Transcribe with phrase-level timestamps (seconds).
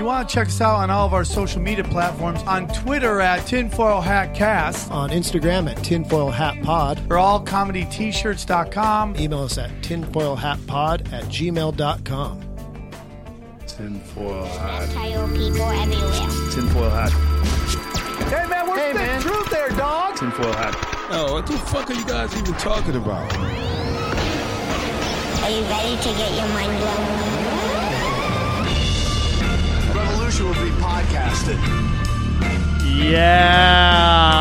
[0.00, 3.20] you want to check us out on all of our social media platforms, on Twitter
[3.20, 6.98] at Tinfoil Hat Cast, On Instagram at Tinfoil Hat Pod.
[7.10, 9.16] or allcomedyt-shirts.com.
[9.18, 12.40] Email us at tinfoilhatpod at gmail.com.
[13.66, 14.90] Tinfoil hat.
[14.90, 16.50] Tire people everywhere.
[16.50, 17.10] Tinfoil hat.
[18.30, 19.20] Hey man, where's Hey, the man.
[19.20, 20.16] truth there, dog?
[20.16, 20.74] Tinfoil hat.
[21.10, 23.30] Oh, what the fuck are you guys even talking about?
[25.42, 27.29] Are you ready to get your mind blown?
[30.50, 31.58] Be podcasted.
[33.08, 34.40] Yeah.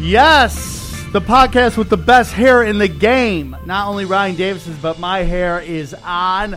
[0.00, 3.54] Yes, the podcast with the best hair in the game.
[3.66, 6.56] Not only Ryan Davis's, but my hair is on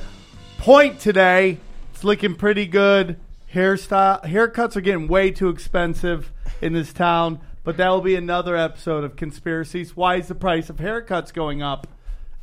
[0.60, 1.58] point today.
[1.94, 3.20] It's looking pretty good.
[3.54, 8.56] Hairstyle haircuts are getting way too expensive in this town, but that will be another
[8.56, 9.94] episode of conspiracies.
[9.94, 11.86] Why is the price of haircuts going up?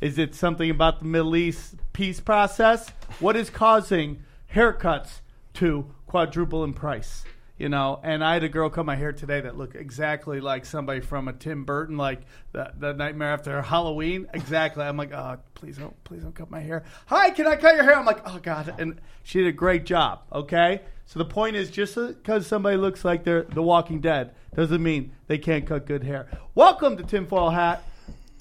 [0.01, 2.89] Is it something about the Middle East peace process?
[3.19, 4.23] What is causing
[4.53, 5.21] haircuts
[5.55, 7.23] to quadruple in price?
[7.57, 10.63] You know, and I had a girl cut my hair today that looked exactly like
[10.63, 12.21] somebody from a Tim Burton, like
[12.51, 14.27] the, the Nightmare After Halloween.
[14.31, 14.83] Exactly.
[14.83, 16.83] I'm like, oh, please don't, please don't cut my hair.
[17.07, 17.97] Hi, can I cut your hair?
[17.97, 18.75] I'm like, oh god.
[18.77, 20.21] And she did a great job.
[20.31, 20.81] Okay.
[21.07, 25.13] So the point is, just because somebody looks like they're The Walking Dead doesn't mean
[25.25, 26.29] they can't cut good hair.
[26.53, 27.81] Welcome to Tinfoil Hat.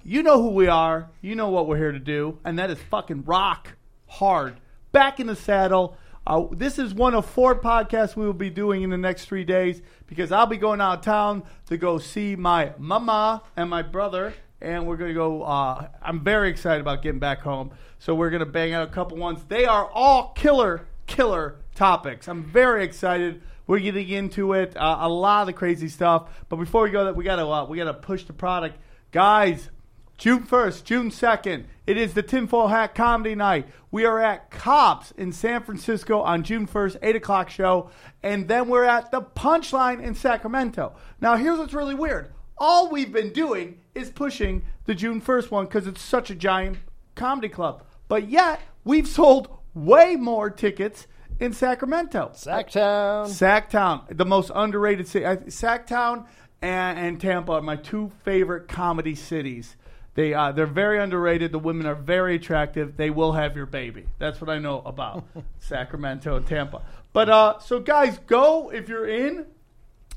[0.04, 1.08] You know who we are.
[1.22, 4.60] You know what we're here to do, and that is fucking rock hard.
[4.92, 5.96] Back in the saddle.
[6.26, 9.44] Uh, this is one of four podcasts we will be doing in the next three
[9.44, 13.82] days because I'll be going out of town to go see my mama and my
[13.82, 15.44] brother, and we're gonna go.
[15.44, 19.18] Uh, I'm very excited about getting back home, so we're gonna bang out a couple
[19.18, 19.44] ones.
[19.46, 22.26] They are all killer, killer topics.
[22.26, 23.40] I'm very excited.
[23.68, 26.44] We're getting into it, uh, a lot of the crazy stuff.
[26.48, 28.78] But before we go, that we gotta uh, we gotta push the product,
[29.12, 29.70] guys.
[30.18, 33.68] June 1st, June 2nd, it is the Tinfoil Hat Comedy Night.
[33.90, 37.90] We are at Cobb's in San Francisco on June 1st, 8 o'clock show.
[38.22, 40.94] And then we're at the Punchline in Sacramento.
[41.20, 42.32] Now, here's what's really weird.
[42.56, 46.78] All we've been doing is pushing the June 1st one because it's such a giant
[47.14, 47.84] comedy club.
[48.08, 51.06] But yet, we've sold way more tickets
[51.38, 52.32] in Sacramento.
[52.34, 53.26] Sacktown.
[53.26, 55.26] Sacktown, the most underrated city.
[55.26, 56.26] Sacktown
[56.62, 59.76] and, and Tampa are my two favorite comedy cities.
[60.16, 61.52] They uh, they're very underrated.
[61.52, 62.96] The women are very attractive.
[62.96, 64.06] They will have your baby.
[64.18, 65.24] That's what I know about
[65.58, 66.82] Sacramento and Tampa.
[67.12, 69.46] But uh, so guys, go if you're in.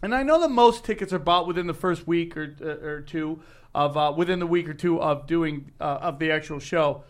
[0.01, 3.01] And I know that most tickets are bought within the first week or uh, or
[3.01, 3.41] two
[3.75, 7.03] of uh, within the week or two of doing uh, of the actual show.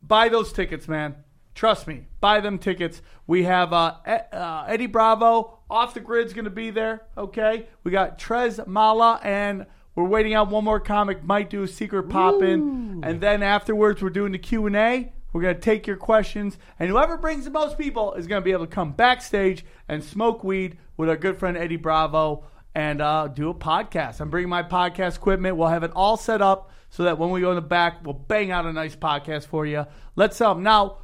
[0.00, 1.16] Buy those tickets, man.
[1.56, 2.06] Trust me.
[2.20, 3.02] Buy them tickets.
[3.26, 7.02] We have uh, uh, Eddie Bravo off the grid's going to be there.
[7.18, 9.66] Okay, we got Trez Mala and.
[10.00, 11.22] We're waiting out one more comic.
[11.22, 15.12] Might do a secret pop in, and then afterwards we're doing the Q and A.
[15.32, 18.66] We're gonna take your questions, and whoever brings the most people is gonna be able
[18.66, 22.44] to come backstage and smoke weed with our good friend Eddie Bravo
[22.74, 24.20] and uh, do a podcast.
[24.20, 25.58] I'm bringing my podcast equipment.
[25.58, 28.14] We'll have it all set up so that when we go in the back, we'll
[28.14, 29.86] bang out a nice podcast for you.
[30.16, 30.96] Let's um now.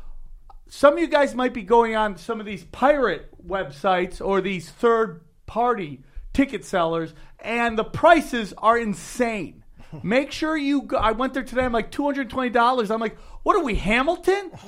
[0.69, 4.69] Some of you guys might be going on some of these pirate websites or these
[4.69, 6.03] third party
[6.37, 9.65] ticket sellers, and the prices are insane.
[10.03, 10.97] Make sure you go.
[10.97, 11.65] I went there today.
[11.65, 12.91] I'm like $220.
[12.91, 14.51] I'm like, what are we, Hamilton?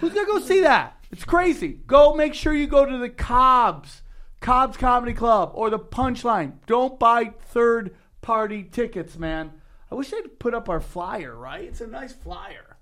[0.00, 0.98] Who's going to go see that?
[1.10, 1.78] It's crazy.
[1.86, 4.02] Go make sure you go to the Cobb's,
[4.40, 6.54] Cobb's Comedy Club, or the Punchline.
[6.66, 9.52] Don't buy third party tickets, man.
[9.90, 11.64] I wish they'd put up our flyer, right?
[11.64, 12.73] It's a nice flyer.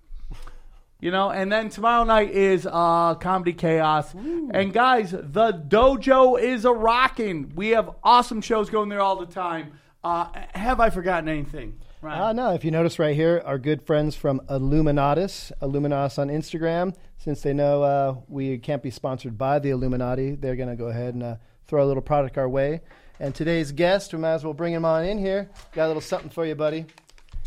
[1.02, 4.14] You know, and then tomorrow night is uh, Comedy Chaos.
[4.14, 7.52] And guys, the dojo is a rocking.
[7.56, 9.72] We have awesome shows going there all the time.
[10.04, 11.80] Uh, have I forgotten anything?
[12.02, 12.16] Right.
[12.16, 16.94] Ah, no, if you notice right here, our good friends from Illuminatus, Illuminatus on Instagram,
[17.18, 20.86] since they know uh, we can't be sponsored by the Illuminati, they're going to go
[20.86, 21.36] ahead and uh,
[21.66, 22.80] throw a little product our way.
[23.18, 25.50] And today's guest, we might as well bring him on in here.
[25.72, 26.86] Got a little something for you, buddy.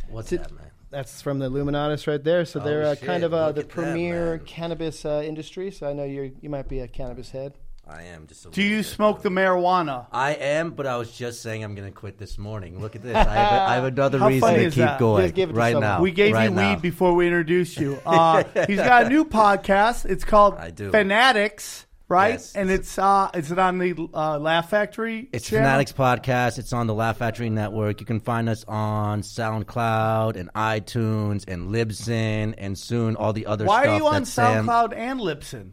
[0.09, 0.71] What's it, that, man?
[0.95, 2.45] That's from the Illuminatus right there.
[2.45, 5.69] So they're Oh, uh, kind of uh, the at that, premier cannabis uh, industry.
[5.69, 7.57] So I know you're you might be a cannabis head.
[7.85, 8.45] I am just.
[8.45, 8.85] A Do you bit.
[8.85, 10.07] smoke the marijuana?
[10.13, 12.79] I am, but I was just saying I'm going to quit this morning.
[12.79, 13.13] Look at this.
[13.13, 14.99] I have, a, I have another reason to keep that?
[14.99, 15.81] going give it right someone.
[15.89, 16.01] now.
[16.01, 16.71] We gave right you now.
[16.75, 17.99] weed before we introduced you.
[18.05, 20.05] Uh, he's got a new podcast.
[20.05, 20.91] It's called I do.
[20.91, 22.33] Fanatics, right?
[22.33, 22.55] Yes.
[22.55, 25.29] and it's uh, is it on the uh, Laugh Factory?
[25.31, 25.65] It's channel?
[25.65, 26.59] Fanatics Podcast.
[26.59, 27.99] It's on the Laugh Factory Network.
[27.99, 33.65] You can find us on SoundCloud and iTunes and Libsyn and soon all the other
[33.65, 35.71] Why are you on Sam- SoundCloud and Libsyn?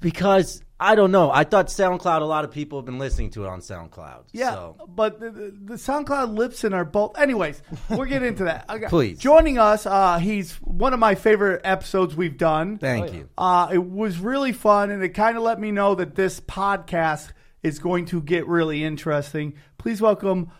[0.00, 1.30] Because I don't know.
[1.32, 2.20] I thought SoundCloud.
[2.20, 4.26] A lot of people have been listening to it on SoundCloud.
[4.32, 4.76] Yeah, So.
[4.88, 7.18] but the, the, the SoundCloud Libsyn are both.
[7.18, 7.60] Anyways,
[7.90, 8.66] we'll get into that.
[8.70, 8.86] Okay.
[8.86, 9.18] Please.
[9.18, 12.78] Joining us, uh, he's one of my favorite episodes we've done.
[12.78, 13.28] Thank you.
[13.36, 17.32] Uh, it was really fun, and it kind of let me know that this podcast
[17.64, 19.54] is going to get really interesting.
[19.78, 20.52] Please welcome.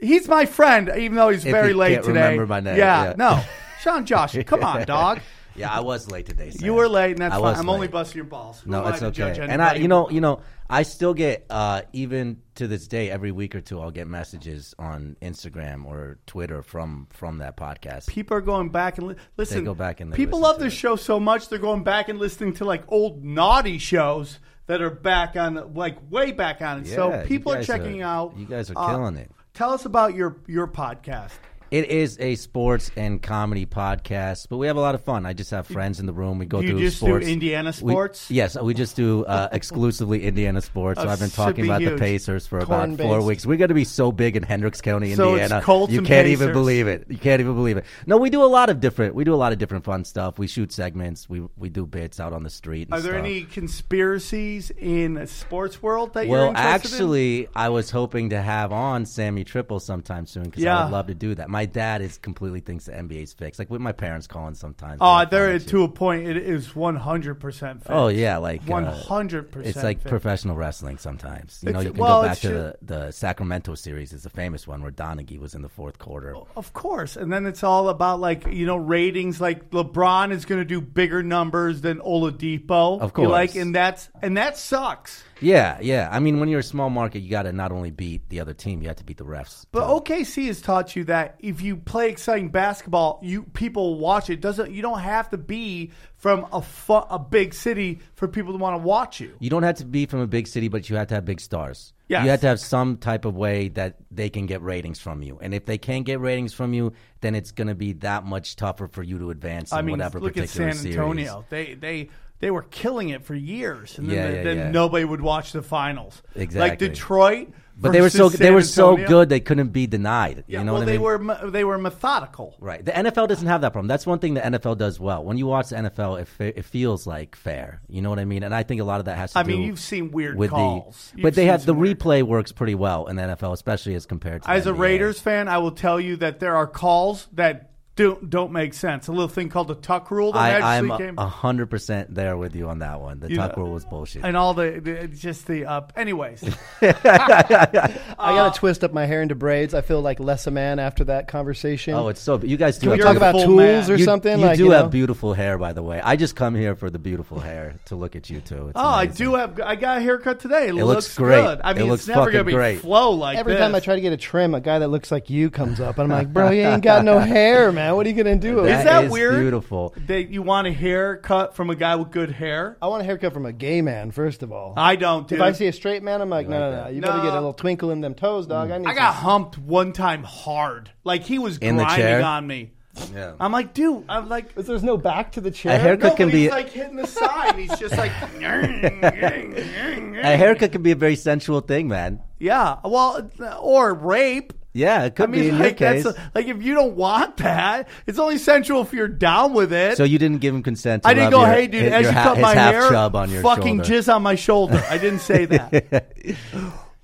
[0.00, 2.20] He's my friend, even though he's If very late can't today.
[2.22, 3.14] remember my name, Yeah, yeah.
[3.16, 3.42] no,
[3.80, 5.18] Sean Josh, come on, dog.
[5.56, 6.50] Yeah, I was late today.
[6.50, 6.64] Sam.
[6.64, 7.42] You were late, and that's I fine.
[7.42, 7.90] was I'm only late.
[7.92, 8.60] busting your balls.
[8.60, 9.50] Who No, am I it's to judge okay.
[9.52, 9.80] And I, anybody?
[9.82, 10.40] you know, you know,
[10.70, 14.74] I still get uh, even to this day, every week or two, I'll get messages
[14.78, 18.06] on Instagram or Twitter from from that podcast.
[18.06, 19.64] people are going back and li- listen.
[19.64, 20.76] go back and they people listen love to this it.
[20.76, 24.90] show so much they're going back and listening to like old naughty shows that are
[24.90, 26.86] back on, like way back on it.
[26.88, 28.36] so Yeah, you people are guys checking out.
[28.36, 29.30] You guys are uh, killing it.
[29.54, 31.32] Tell us about your your podcast.
[31.70, 35.26] It is a sports and comedy podcast, but we have a lot of fun.
[35.26, 36.38] I just have friends in the room.
[36.38, 37.26] We go Do you through just do sports.
[37.26, 38.30] Indiana We- sports?
[38.30, 40.98] yes, we just do uh, exclusively Indiana sports.
[41.02, 41.98] So I've been talking be about the.
[41.98, 43.06] Pacers for about Corn-based.
[43.08, 43.44] four weeks.
[43.44, 45.90] We're going to be so big in Hendricks County, So it's Indiana.
[45.92, 47.04] You can't even believe it.
[47.08, 47.84] You can't even believe it.
[48.06, 49.14] No, we do a lot of different.
[49.14, 50.38] We do a lot of different fun stuff.
[50.38, 51.28] We shoot segments.
[51.28, 52.88] We we do bits out on the street.
[52.88, 53.24] And Are there stuff.
[53.26, 56.74] any conspiracies in the sports world that you're Well, interested in?
[56.74, 60.78] actually, I was hoping to have on Sammy Triple sometime soon because Yeah.
[60.78, 61.50] I would love to do that.
[61.50, 63.58] My dad is completely thinks the NBA's fixed.
[63.58, 64.98] Like with my parents calling sometimes.
[65.00, 66.26] Oh, they're to a point.
[66.26, 67.82] It is one hundred percent.
[67.88, 69.76] Oh yeah, like uh, one hundred percent.
[69.76, 71.60] It's like professional wrestling sometimes.
[71.62, 74.12] You know, you can well, go back to the, the Sacramento series.
[74.12, 76.36] It's a famous one where Donaghy was in the fourth quarter.
[76.56, 79.40] Of course, and then it's all about like you know ratings.
[79.40, 83.00] Like LeBron is going to do bigger numbers than Oladipo.
[83.00, 83.28] Of course.
[83.28, 85.24] like and that's and that sucks.
[85.40, 86.08] Yeah, yeah.
[86.10, 88.54] I mean, when you're a small market, you got to not only beat the other
[88.54, 89.66] team, you have to beat the refs.
[89.72, 89.88] But.
[89.88, 94.40] OKC has taught you that if you play exciting basketball, you people watch it.
[94.40, 98.58] Doesn't you don't have to be from a fu- a big city for people to
[98.58, 99.34] want to watch you.
[99.38, 101.40] You don't have to be from a big city, but you have to have big
[101.40, 101.92] stars.
[102.08, 102.24] Yes.
[102.24, 105.38] You have to have some type of way that they can get ratings from you.
[105.42, 108.56] And if they can't get ratings from you, then it's going to be that much
[108.56, 110.96] tougher for you to advance in I mean, whatever look at particular San series.
[110.96, 111.44] Antonio.
[111.50, 112.08] They they
[112.40, 114.70] they were killing it for years, and then, Yeah, they- yeah, then yeah.
[114.70, 116.22] nobody would watch the finals.
[116.34, 117.48] Exactly, like Detroit.
[117.80, 120.42] But they were so versus they San were so good they couldn't be denied.
[120.48, 121.02] Yeah, you know well, what I they mean?
[121.44, 122.56] were they were methodical.
[122.58, 122.84] Right.
[122.84, 123.86] The NFL doesn't have that problem.
[123.86, 125.22] That's one thing the NFL does well.
[125.22, 127.80] When you watch the NFL, it, it feels like fair.
[127.88, 128.42] You know what I mean?
[128.42, 130.36] And I think a lot of that has to I do mean, you've seen weird
[130.36, 131.10] with calls.
[131.12, 131.18] the.
[131.18, 134.42] You've But they have the replay works pretty well in the NFL, especially as compared
[134.42, 134.74] to As a.
[134.74, 137.67] Raiders fan, I will tell you that there are calls that
[137.98, 139.08] don't don't make sense.
[139.08, 142.36] A little thing called the tuck rule that I, actually I'm a hundred percent there
[142.36, 143.20] with you on that one.
[143.20, 144.24] The You tuck know- rule was bullshit.
[144.24, 146.42] and all the, the just the uh, anyways.
[146.80, 149.74] I Uh, got to twist up my hair into braids.
[149.74, 151.94] I feel like less a man after that conversation.
[151.94, 152.38] oh, it's so.
[152.40, 152.88] You guys do.
[152.88, 153.90] Can we talk about tools man.
[153.90, 154.38] or you, something?
[154.38, 156.00] You like, do you have beautiful hair, by the way.
[156.00, 158.68] I just come here for the beautiful hair to look at you too.
[158.68, 159.60] It's oh, I do have.
[159.60, 160.68] I got a haircut today.
[160.68, 161.42] It, looks great.
[161.42, 161.60] good.
[161.64, 162.80] I mean, It mean, looks it's never gonna be great.
[162.80, 163.60] flow like Every this.
[163.60, 165.98] time I try to get a trim, a guy that looks like you comes up,
[165.98, 167.87] and I'm like, bro, you ain't got no hair, man.
[167.88, 168.66] Now what are you gonna do?
[168.66, 169.40] Is that is weird?
[169.40, 169.94] Beautiful.
[170.08, 172.76] That you want a haircut from a guy with good hair?
[172.82, 174.74] I want a haircut from a gay man, first of all.
[174.76, 175.26] I don't.
[175.26, 175.38] Dude.
[175.38, 176.84] if I see a straight man, I'm like, no, like no, that?
[176.84, 176.90] no.
[176.90, 178.70] You better get a little twinkle in them toes, dog.
[178.70, 178.82] I hmm.
[178.82, 178.90] need.
[178.90, 180.90] I got some- humped one time hard.
[181.02, 182.72] Like he was In grinding on me.
[183.14, 183.36] Yeah.
[183.40, 184.04] I'm like, dude.
[184.06, 184.54] I'm like.
[184.54, 185.76] There's no back to the chair.
[185.76, 187.56] A haircut No, can be he's like hitting the side.
[187.56, 188.12] He's just like.
[188.42, 192.20] a haircut can be a very sensual thing, man.
[192.38, 192.80] Yeah.
[192.84, 193.30] Well,
[193.62, 194.52] or rape.
[194.78, 196.26] Yeah, it could I mean, be in like your that's case.
[196.34, 199.96] like if you don't want that, it's only sensual if you're down with it.
[199.96, 201.02] so you didn't give him consent.
[201.02, 202.88] To I didn't go, your- hey, dude, his- as you ha- cut my half hair,
[202.88, 203.94] chub on your fucking shoulder.
[204.02, 204.82] jizz on my shoulder.
[204.88, 206.14] I didn't say that.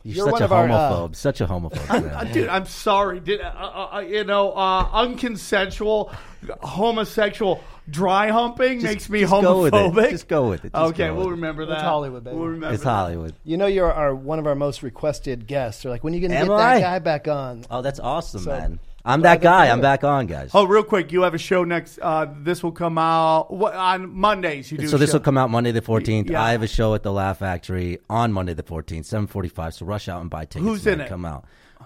[0.06, 1.16] You're, You're such a our, uh, homophobe.
[1.16, 1.88] such a homophobe.
[1.90, 2.32] Uh, man.
[2.32, 3.20] Dude, I'm sorry.
[3.20, 6.14] Did uh, uh, uh, you know uh, unconsensual,
[6.60, 9.76] homosexual dry humping makes me just go with it.
[9.76, 10.10] homophobic?
[10.10, 10.72] Just go with it.
[10.72, 11.30] Just okay, we'll with it.
[11.32, 11.74] remember that.
[11.74, 12.36] It's Hollywood, baby.
[12.36, 12.90] We'll remember It's that.
[12.90, 13.34] Hollywood.
[13.44, 15.82] You know, you're our, one of our most requested guests.
[15.82, 17.64] They're like, when are you going to Am get that guy back on?
[17.70, 18.78] Oh, that's awesome, So, man.
[19.06, 19.70] I'm that that guy.
[19.70, 20.50] I'm back on, guys.
[20.54, 21.98] Oh, real quick, you have a show next.
[22.00, 24.72] Uh, this will come out what, on Mondays.
[24.72, 24.88] You do.
[24.88, 25.18] so a this show.
[25.18, 26.30] will come out Monday the 14th.
[26.30, 26.42] Yeah.
[26.42, 29.74] I have a show at the Laugh Factory on Monday the 14th, 7:45.
[29.74, 30.64] So rush out and buy tickets.
[30.64, 31.08] Who's in it?
[31.10, 31.44] Come out.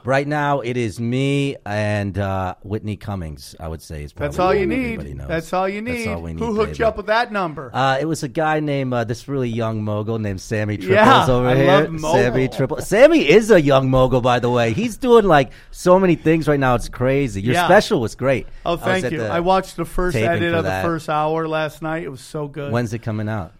[0.09, 3.55] Right now, it is me and uh, Whitney Cummings.
[3.61, 5.19] I would say is probably That's all you need.
[5.19, 5.97] That's all you need.
[5.99, 6.41] That's all we need.
[6.41, 6.79] Who hooked baby.
[6.79, 7.71] you up with that number?
[7.75, 11.27] Uh, it was a guy named uh, this really young mogul named Sammy Triples Yeah,
[11.29, 11.99] over I here.
[11.99, 12.81] Sammy Triple.
[12.81, 14.73] Sammy is a young mogul, by the way.
[14.73, 16.75] He's doing like so many things right now.
[16.75, 17.43] It's crazy.
[17.43, 17.67] Your Yeah.
[17.67, 18.47] special was great.
[18.65, 19.23] oh, thank at you.
[19.23, 22.05] I watched the first edit of the first hour last night.
[22.05, 22.73] It was so good.
[22.73, 23.53] When's it coming out?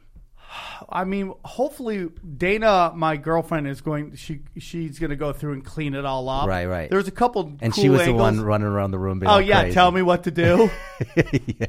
[0.89, 4.15] I mean, hopefully Dana, my girlfriend, is going.
[4.17, 6.49] She she's going to go through and clean it all up.
[6.49, 6.91] Right, right.
[6.91, 8.17] There's a couple, And cool she was angles.
[8.19, 9.19] the one running around the room.
[9.19, 9.75] Being Oh all yeah, crazy.
[9.75, 10.71] tell me what to do.
[11.59, 11.67] yeah.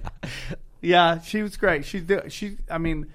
[0.81, 1.85] yeah, she was great.
[1.85, 2.57] She do- she.
[2.69, 3.11] I mean,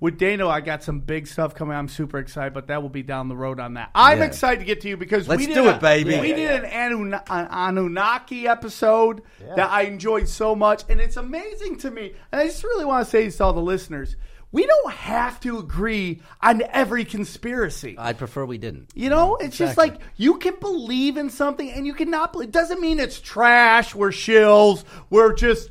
[0.00, 1.76] with Dano, I got some big stuff coming.
[1.76, 3.90] I'm super excited, but that will be down the road on that.
[3.94, 4.24] I'm Yeah.
[4.24, 6.18] excited to get to you because Let's we did do a- it, baby.
[6.20, 6.70] We Yeah, did an,
[7.10, 9.22] Anun- an Anunnaki episode
[9.56, 12.12] that I enjoyed so much, and it's amazing to me.
[12.32, 14.16] And I just really want to say this to all the listeners:
[14.52, 17.96] we don't have to agree on every conspiracy.
[17.96, 18.90] I'd prefer we didn't.
[18.94, 22.48] You know, it's just like you can believe in something and you cannot believe.
[22.48, 23.94] It doesn't mean it's trash.
[23.94, 24.84] We're shills.
[25.08, 25.70] We're just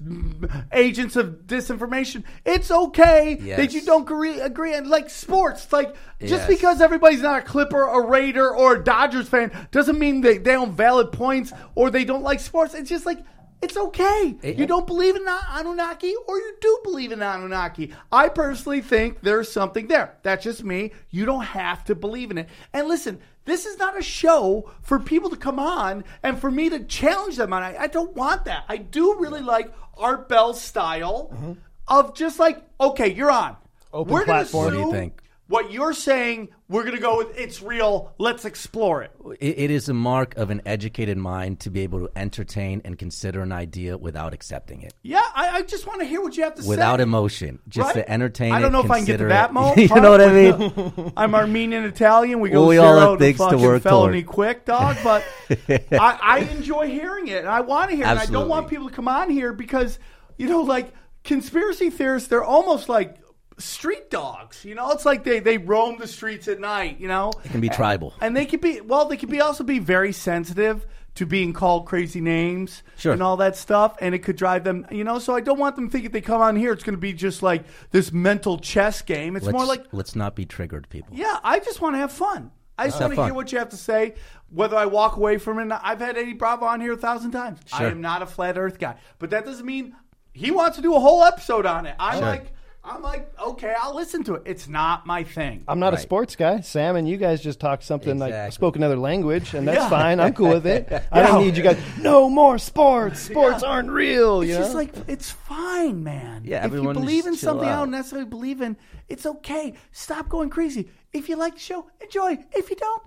[0.71, 2.23] agents of disinformation.
[2.45, 4.39] It's okay that you don't agree.
[4.39, 6.47] Agree and like sports, like just Yes.
[6.47, 10.53] because everybody's not a Clipper, a Raider, or a Dodgers fan doesn't mean they they
[10.53, 12.73] don't valid points or they don't like sports.
[12.73, 13.19] It's just like.
[13.61, 14.37] It's okay.
[14.41, 17.93] you don't believe in Anunnaki or you do believe in Anunnaki.
[18.11, 20.15] I personally think there's something there.
[20.23, 20.91] That's just me.
[21.09, 22.49] You don't have to believe in it.
[22.73, 26.69] And listen, this is not a show for people to come on and for me
[26.69, 27.63] to challenge them on.
[27.63, 28.63] I, I don't want that.
[28.69, 31.53] I do really like Art Bell's style mm-hmm.
[31.87, 33.57] of just like, okay, you're on.
[33.91, 34.65] Open We're platform.
[34.65, 35.21] What do you think?
[35.47, 38.13] What you're saying, we're going to go with it's real.
[38.19, 39.11] Let's explore it.
[39.39, 42.97] It, it is a mark of an educated mind to be able to entertain and
[42.97, 46.43] consider an idea without accepting it, Yeah, I, I just want to hear what you
[46.43, 46.69] have to say.
[46.69, 48.05] without emotion, just Right?
[48.05, 48.53] to entertain.
[48.53, 49.53] I don't it, know if I can get to that it.
[49.53, 51.13] mo- you know what I mean?
[51.17, 52.39] I'm Armenian Italian.
[52.39, 54.33] We go Well, we all have things to fucking work felony toward.
[54.33, 54.97] quick, dog.
[55.03, 55.23] But
[55.91, 58.09] I, I enjoy hearing it, and I want to hear it.
[58.09, 59.97] And I don't want people to come on here because
[60.37, 63.17] you know, like conspiracy theorists, they're almost like
[63.59, 64.65] street dogs.
[64.65, 66.99] You know, it's like they they roam the streets at night.
[66.99, 68.13] You know, It can be tribal.
[68.21, 69.05] and they could be well.
[69.05, 70.85] They could be also be very sensitive
[71.15, 73.11] to being called crazy names Sure.
[73.11, 74.85] and all that stuff, and it could drive them.
[74.91, 76.71] You know, so I don't want them thinking they come on here.
[76.71, 79.35] It's going to be just like this mental chess game.
[79.35, 81.15] It's let's, more like let's not be triggered, people.
[81.15, 82.51] yeah, I just want to have fun.
[82.77, 84.13] I just want to hear what you have to say.
[84.51, 85.81] Whether I walk away from it, not.
[85.83, 87.59] I've had Eddie Bravo on here a thousand times.
[87.73, 89.95] I am not a flat Earth guy, but that doesn't mean
[90.31, 91.95] he wants to do a whole episode on it.
[91.99, 92.27] I'm Sure.
[92.27, 92.53] like,
[92.89, 94.43] I'm like, okay, I'll listen to it.
[94.45, 95.63] It's not my thing.
[95.67, 96.61] I'm not a sports guy.
[96.61, 98.55] Sam and you guys just talked something like Exactly.
[98.55, 99.89] spoke another language, and that's Yeah.
[99.89, 100.19] fine.
[100.19, 100.91] I'm cool with it.
[101.11, 101.77] I don't need you guys.
[102.01, 103.19] No more sports.
[103.19, 104.41] Sports aren't real.
[104.41, 104.79] It's You just know?
[104.79, 106.41] like it's fine, man.
[106.45, 108.75] Yeah, if you everyone believe in chill something I don't necessarily believe in,
[109.07, 109.75] it's okay.
[109.91, 110.89] Stop going crazy.
[111.13, 112.39] If you like the show, enjoy.
[112.53, 113.03] If you don't,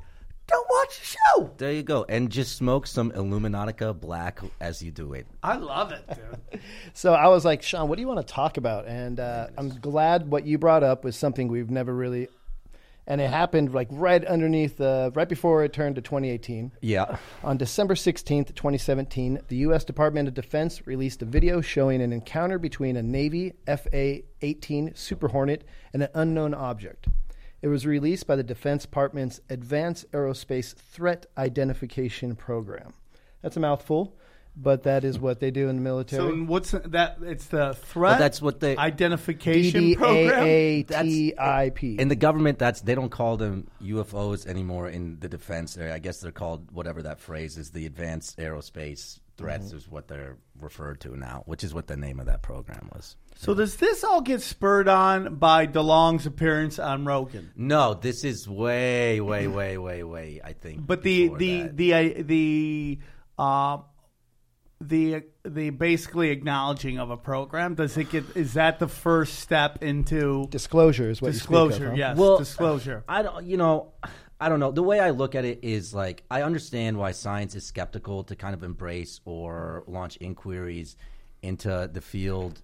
[0.52, 1.50] don't watch the show.
[1.56, 5.26] There you go, and just smoke some Illuminatica black as you do it.
[5.42, 6.61] I love it, dude.
[6.94, 8.87] So I was like, Sean, what do you want to talk about?
[8.87, 12.28] And uh, I'm glad what you brought up was something we've never really,
[13.06, 16.73] and it happened like right underneath, uh, right before it turned to 2018.
[16.82, 19.85] Yeah, On December 16th, 2017, the U.S.
[19.85, 25.28] Department of Defense released a video showing an encounter between a Navy FA 18 Super
[25.28, 27.09] Hornet and an unknown object.
[27.62, 32.92] It was released by the Defense Department's Advanced Aerospace Threat Identification Program.
[33.40, 34.16] That's a mouthful,
[34.54, 36.23] but that is what they do in the military.
[36.30, 37.16] So what's that?
[37.23, 38.14] It's the threat.
[38.14, 40.44] But that's what they- identification program.
[40.85, 41.99] DDAATIP.
[41.99, 45.94] in the government, that's they don't call them UFOs anymore in the defense area.
[45.94, 47.71] I guess they're called whatever that phrase is.
[47.71, 49.76] The advanced aerospace threats Mm-hmm.
[49.78, 53.16] is what they're referred to now, which is what the name of that program was.
[53.37, 57.50] So does this all get spurred on by DeLonge's appearance on Rogan?
[57.56, 60.40] No, this is way, way, way, way, way.
[60.44, 60.87] I think.
[60.87, 61.76] But the before the that.
[61.76, 62.99] the uh, the
[63.38, 63.78] uh,
[64.89, 69.83] the the basically acknowledging of a program does it get is that the first step
[69.83, 71.75] into Disclosure is what you disclosure?
[71.75, 71.97] speak of, huh?
[71.97, 73.05] Yes, Well, disclosure.
[73.09, 73.93] I don't, you know,
[74.41, 74.73] I don't know.
[74.73, 78.37] The way I look at it is like I understand why science is skeptical to
[78.37, 80.97] kind of embrace or launch inquiries
[81.43, 82.62] into the field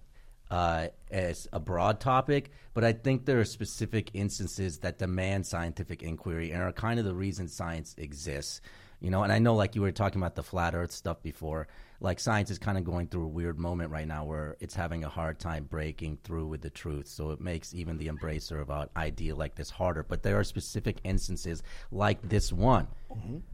[0.51, 6.01] uh, as a broad topic, but I think there are specific instances that demand scientific
[6.01, 8.61] inquiry and are kind of the reason science exists.
[8.99, 11.67] You know, and I know like you were talking about the flat Earth stuff before.
[12.01, 15.03] Like science is kind of going through a weird moment right now where it's having
[15.03, 17.07] a hard time breaking through with the truth.
[17.07, 20.03] So it makes even the embracer of an idea like this harder.
[20.03, 22.87] But there are specific instances like this one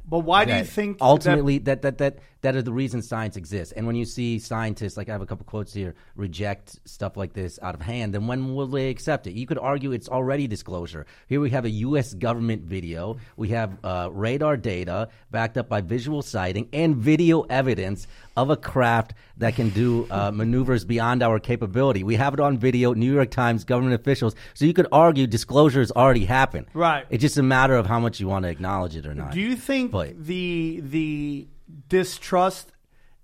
[0.08, 3.38] But why do you think that- ultimately that, that that that are the reasons science
[3.38, 3.74] exists.
[3.74, 7.34] And when you see scientists, like I have a couple quotes here, reject stuff like
[7.34, 9.34] this out of hand, then when will they accept it?
[9.34, 11.08] You could argue it's already disclosure.
[11.28, 12.14] Here we have a U.S.
[12.14, 13.18] government video.
[13.36, 18.06] We have uh, radar data backed up by visual sighting and video evidence
[18.38, 22.04] of a craft that can do uh, maneuvers beyond our capability.
[22.04, 22.94] We have it on video.
[22.94, 24.36] New York Times, government officials.
[24.54, 26.68] So you could argue disclosure has already happened.
[26.76, 27.08] Right.
[27.10, 29.32] It's just a matter of how much you want to acknowledge it or not.
[29.32, 31.48] Do you think But- the the
[31.90, 32.72] distrust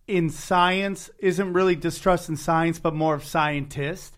[0.08, 4.18] in science isn't really distrust in science, but more of scientists?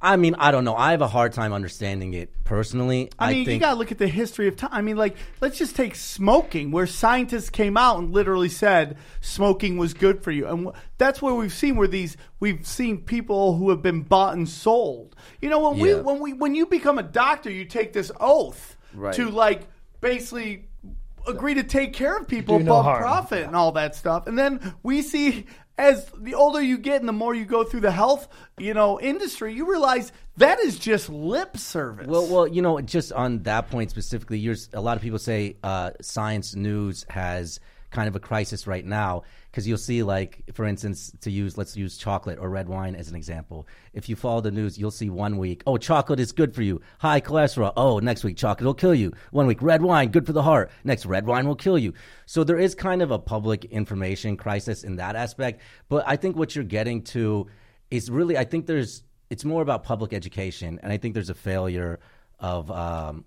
[0.00, 0.76] I mean, I don't know.
[0.76, 3.10] I have a hard time understanding it personally.
[3.18, 4.70] I mean, you think got to look at the history of time.
[4.72, 9.76] I mean, like, let's just take smoking, where scientists came out and literally said smoking
[9.76, 13.70] was good for you, and that's where we've seen where these we've seen people who
[13.70, 15.16] have been bought and sold.
[15.40, 18.76] You know, when we when we when you become a doctor, you take this oath
[18.94, 19.14] Right.
[19.16, 19.62] to like
[20.00, 20.67] basically
[21.28, 23.02] agree to take care of people Do no above harm.
[23.02, 25.46] profit and all that stuff, and then we see.
[25.80, 28.26] As the older you get and the more you go through the health,
[28.58, 32.08] you know, industry, you realize that is just lip service.
[32.08, 35.56] Well, well, you know, just on that point specifically, you're, a lot of people say
[35.62, 39.22] uh, science news has kind of a crisis right now
[39.58, 43.08] because you'll see, like, for instance, to use let's use chocolate or red wine as
[43.08, 43.66] an example.
[43.92, 46.80] If you follow the news, you'll see one week, oh, chocolate is good for you,
[47.00, 47.72] high cholesterol.
[47.76, 49.12] Oh, next week, chocolate will kill you.
[49.32, 50.70] One week, red wine, good for the heart.
[50.84, 51.92] Next, red wine will kill you.
[52.24, 55.60] So there is kind of a public information crisis in that aspect.
[55.88, 57.48] But I think what you're getting to
[57.90, 61.34] is really, I think there's it's more about public education, and I think there's a
[61.34, 61.98] failure
[62.38, 63.24] of um,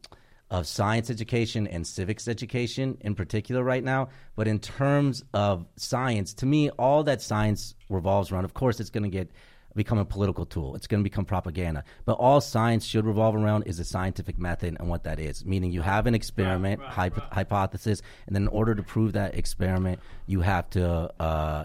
[0.52, 4.10] of science education and civics education in particular right now.
[4.36, 8.44] But in terms of science, to me, all that science revolves around.
[8.46, 9.32] Of course, it's going to get
[9.74, 10.76] become a political tool.
[10.76, 11.86] It's going to become propaganda.
[12.04, 15.46] But all science should revolve around is a scientific method and what that is.
[15.46, 20.02] Meaning, you have an experiment, hypo- hypothesis, and then in order to prove that experiment,
[20.28, 21.14] you have to.
[21.20, 21.64] Uh,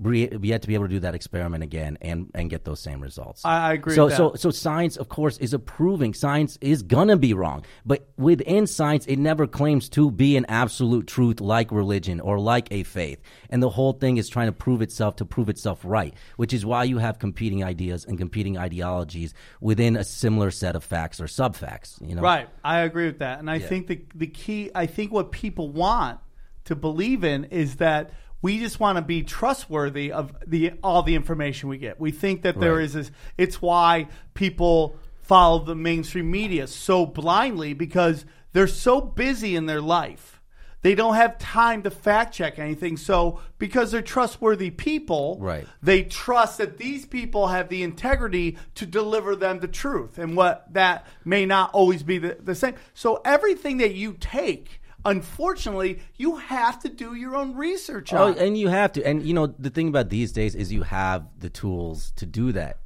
[0.00, 3.00] we had to be able to do that experiment again and, and get those same
[3.00, 3.44] results.
[3.44, 4.38] I- I agree So with so that.
[4.38, 6.14] so science, of course, is approving.
[6.14, 11.06] Science is gonna be wrong, but within science, it never claims to be an absolute
[11.06, 13.20] truth like religion or like a faith.
[13.50, 16.64] And the whole thing is trying to prove itself to prove itself right, which is
[16.64, 21.26] why you have competing ideas and competing ideologies within a similar set of facts or
[21.28, 21.98] sub facts.
[22.04, 22.48] You know, Right.
[22.64, 23.38] I agree with that.
[23.40, 26.20] And I think the the key I think what people want
[26.64, 31.14] to believe in is that we just want to be trustworthy of the all the
[31.14, 31.98] information we get.
[32.00, 32.84] We think that there Right.
[32.84, 39.56] is this it's why people follow the mainstream media so blindly because they're so busy
[39.56, 40.34] in their life.
[40.80, 42.96] They don't have time to fact check anything.
[42.96, 45.66] So because they're trustworthy people, Right.
[45.82, 50.72] they trust that these people have the integrity to deliver them the truth and what
[50.72, 56.36] that may not always be the, the same so everything that you take unfortunately you
[56.36, 59.06] have to do your own research Oh, and you have to.
[59.06, 62.52] And you know, the thing about these days is you have the tools to do
[62.52, 62.78] that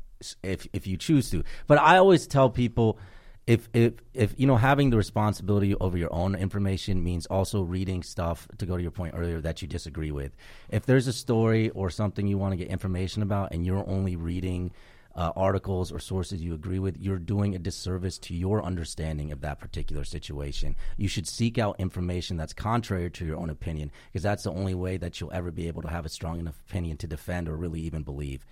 [0.42, 1.44] if if you choose to.
[1.66, 2.98] But I always tell people
[3.46, 8.02] if if if you know having the responsibility over your own information means also reading
[8.02, 10.36] stuff to go to your point earlier that you disagree with.
[10.68, 14.14] If there's a story or something you want to get information about and you're only
[14.16, 14.70] reading
[15.14, 19.40] uh, articles or sources you agree with, you're doing a disservice to your understanding of
[19.42, 20.74] that particular situation.
[20.96, 24.74] You should seek out information that's contrary to your own opinion, because that's the only
[24.74, 27.56] way that you'll ever be able to have a strong enough opinion to defend or
[27.56, 28.44] really even believe.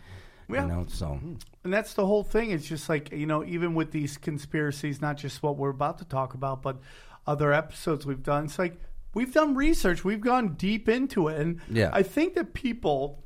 [0.49, 0.63] Yeah.
[0.63, 1.21] You know, so
[1.63, 5.17] and that's the whole thing it's just like you know even with these conspiracies not
[5.17, 6.79] just what we're about to talk about but
[7.25, 8.81] other episodes we've done it's like
[9.15, 11.91] we've done research we've gone deep into it and Yeah.
[11.93, 13.23] i think that people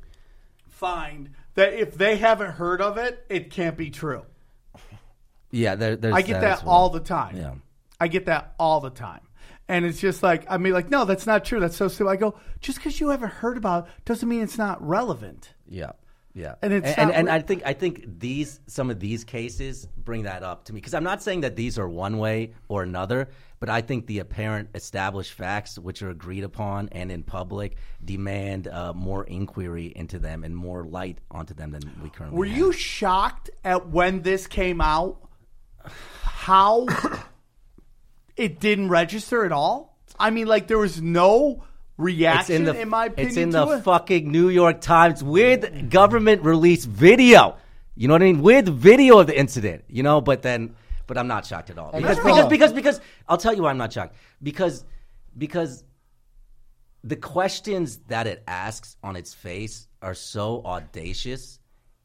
[0.67, 4.23] find that if they haven't heard of it it can't be true
[5.55, 6.75] yeah, there, there's I get as that well.
[6.75, 7.37] all the time.
[7.37, 7.53] Yeah.
[7.99, 9.21] I get that all the time.
[9.67, 11.59] And it's just like, I mean, like, no, that's not true.
[11.59, 12.09] That's so stupid.
[12.11, 15.53] I go, just because you haven't heard about it doesn't mean it's not relevant.
[15.67, 15.93] Yeah.
[16.35, 16.55] Yeah.
[16.61, 20.23] And it's and, not and I think I think these some of these cases bring
[20.23, 23.29] that up to me because I'm not saying that these are one way or another,
[23.61, 28.67] but I think the apparent established facts which are agreed upon and in public demand
[28.67, 32.57] uh, more inquiry into them and more light onto them than we currently Were have.
[32.57, 35.21] you shocked at when this came out?
[36.21, 36.85] How
[38.35, 39.97] it didn't register at all?
[40.19, 41.63] I mean, like, there was no
[41.97, 43.83] reaction, in, my opinion, It's in the it.
[43.83, 47.57] fucking New York Times with government release video.
[47.95, 48.41] You know what I mean?
[48.41, 49.85] With video of the incident.
[49.87, 50.75] You know, but then,
[51.07, 53.77] but I'm not shocked at all because because, because because I'll tell you why I'm
[53.77, 54.83] not shocked because
[55.37, 55.83] because
[57.03, 61.59] the questions that it asks on its face are so audacious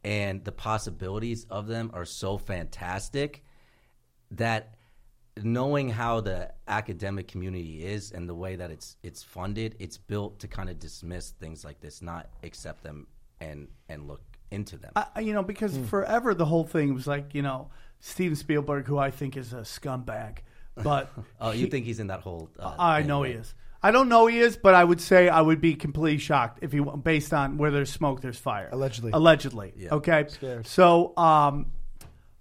[0.05, 3.43] and the possibilities of them are so fantastic
[4.33, 4.75] that
[5.43, 10.39] knowing how the academic community is and the way that it's it's funded, it's built
[10.41, 13.07] to kind of dismiss things like this, not accept them
[13.41, 14.93] and and look into them.
[14.97, 18.99] I, you know, because forever the whole thing was like, you know, Steven Spielberg, who
[18.99, 20.39] I think is a scumbag,
[20.77, 22.51] but oh, you think he's in that whole?
[22.59, 23.55] Uh, I thing, know he is.
[23.83, 26.73] I don't know he is, but I would say I would be completely shocked if
[26.73, 28.69] he based on where there's smoke, there's fire.
[28.73, 29.13] Allegedly.
[29.13, 29.73] allegedly.
[29.91, 30.27] Okay,
[30.65, 31.73] so um,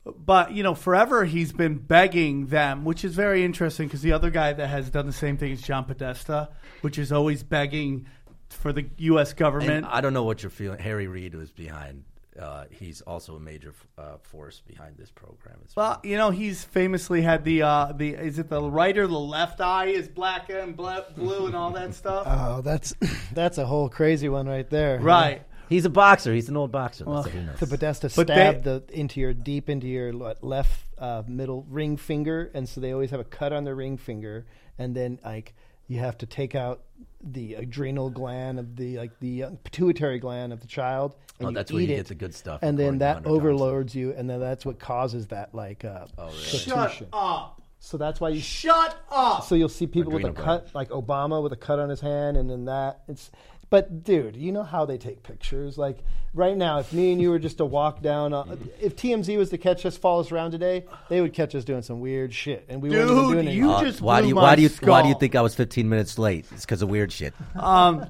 [0.05, 4.29] but you know, forever he's been begging them, which is very interesting because the other
[4.29, 6.49] guy that has done the same thing is John Podesta,
[6.81, 8.07] which is always begging
[8.49, 9.33] for the U.S.
[9.33, 9.71] government.
[9.71, 10.79] And I don't know what you're feeling.
[10.79, 12.03] Harry Reid was behind
[12.39, 15.57] uh, he's also a major uh, force behind this program.
[15.65, 15.89] As well.
[15.89, 19.19] Well, you know, he's famously had the uh, the is it the right or the
[19.19, 22.25] left eye is black and blue and all that stuff.
[22.27, 22.93] Oh, that's
[23.33, 24.99] that's a whole crazy one right there.
[24.99, 25.43] right.
[25.69, 26.33] He's a boxer.
[26.33, 27.03] He's an old boxer.
[27.05, 27.59] That's Well, what he knows.
[27.59, 31.65] The Podesta But stab they- the into your deep into your le- left uh, middle
[31.69, 34.45] ring finger, and so they always have a cut on their ring finger,
[34.77, 35.53] and then like
[35.87, 36.81] you have to take out
[37.21, 41.15] the adrenal gland of the like the uh, pituitary gland of the child.
[41.39, 42.99] And Oh, you that's where eat you it, get the good stuff, and then to
[42.99, 43.41] that Hunter Thompson.
[43.47, 47.07] overloads you, and then that's what causes that like uh, Oh, Shut protrusion.
[47.13, 47.61] up.
[47.81, 49.43] So that's why you Shut up.
[49.45, 52.01] so you'll see people with a Adrenal cut, like Obama with a cut on his
[52.01, 53.01] hand, and then that.
[53.07, 53.31] It's,
[53.69, 55.77] but dude, you know how they take pictures.
[55.77, 56.03] Like
[56.33, 59.49] right now, if me and you were just to walk down, uh, if TMZ was
[59.51, 62.65] to catch us, follow us around today, they would catch us doing some weird shit,
[62.69, 63.69] and we weren't even Dude, doing you anything.
[63.69, 65.41] Uh, just why blew do you my why do you why do you think I
[65.41, 66.45] was 15 minutes late?
[66.51, 67.33] It's because of weird shit.
[67.55, 68.07] Um,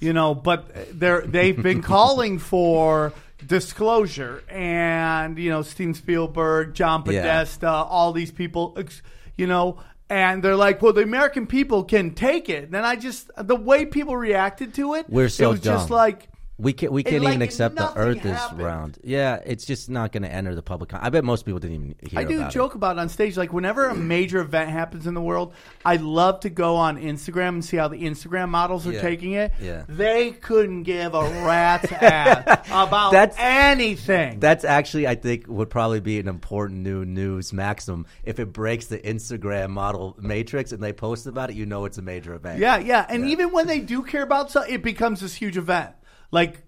[0.00, 3.12] you know, but they're they've been calling for
[3.46, 7.20] disclosure, and you know, Steven Spielberg, John Yeah.
[7.20, 9.02] Podesta, all these people, ex-
[9.36, 9.78] you know.
[10.10, 12.64] And they're like, well, the American people can take it.
[12.64, 15.88] And then I just, the way people reacted to it, We're so it was just
[15.88, 16.28] like,
[16.60, 18.98] We can't we can't like even accept the Earth is round.
[19.02, 20.90] Yeah, it's just not going to enter the public.
[20.90, 23.08] Con- I bet most people didn't even hear I do about joke about it on
[23.08, 23.36] stage.
[23.36, 27.48] Like whenever a major event happens in the world, I love to go on Instagram
[27.48, 29.00] and see how the Instagram models are Yeah.
[29.00, 29.52] taking it.
[29.60, 29.84] Yeah.
[29.88, 34.40] They couldn't give a rat's ass about That's- anything.
[34.40, 38.06] That's actually, I think, would probably be an important new news maxim.
[38.24, 41.98] If it breaks the Instagram model matrix and they post about it, you know it's
[41.98, 42.58] a major event.
[42.58, 43.06] yeah, yeah.
[43.08, 45.92] And even when they do care about something, it becomes this huge event.
[46.30, 46.62] Like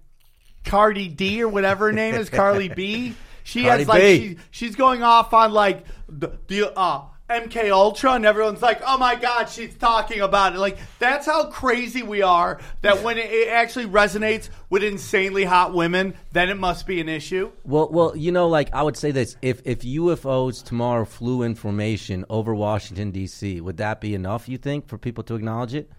[0.64, 3.14] Cardi D or whatever her name is, Carly B.
[3.44, 4.18] She Cardi has like B.
[4.18, 8.98] she, she's going off on like the, the uh MK Ultra and everyone's like, "Oh
[8.98, 13.30] my god, she's talking about it." Like that's how crazy we are that when it,
[13.30, 17.50] it actually resonates with insanely hot women, then it must be an issue.
[17.64, 22.24] Well, well, you know, like I would say this: if if UFOs tomorrow flew information
[22.28, 24.48] over Washington D.C., would that be enough?
[24.48, 25.90] You think for people to acknowledge it?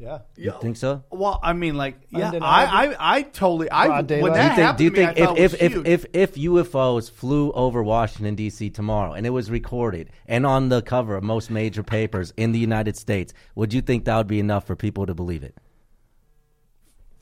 [0.00, 0.54] Yeah, yeah.
[0.54, 1.04] You think so?
[1.10, 4.66] Well, I mean, like, yeah, I, I, I totally, I Broad when that Do you
[4.66, 6.14] happened do you to me, think I thought if, it if, was if, huge.
[6.14, 8.70] if if UFOs flew over Washington D.C.
[8.70, 12.58] tomorrow and it was recorded and on the cover of most major papers in the
[12.58, 15.54] United States, would you think that would be enough for people to believe it?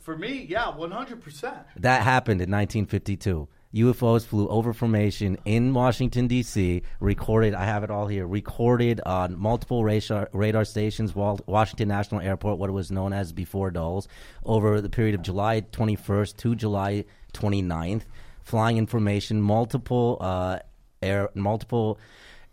[0.08, 1.58] for me, yeah, one hundred percent.
[1.76, 3.46] That happened in 1952.
[3.74, 6.82] UFOs flew over formation in Washington D.C.
[7.00, 8.26] Recorded, I have it all here.
[8.26, 13.70] Recorded on multiple radar, radar stations, Washington National Airport, what it was known as before
[13.70, 14.08] Dulles,
[14.42, 17.04] over the period of July 21st to July
[17.34, 18.02] 29th.
[18.42, 20.60] Flying information, multiple uh,
[21.02, 21.98] air, multiple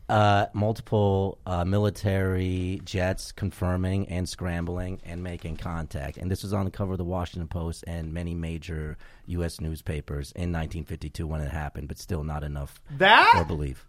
[0.08, 6.18] uh, multiple uh, military jets confirming and scrambling and making contact.
[6.18, 9.60] And this was on the cover of the Washington Post and many major U.S.
[9.60, 13.34] newspapers in 1952 when it happened, but still not enough That?
[13.36, 13.88] for belief.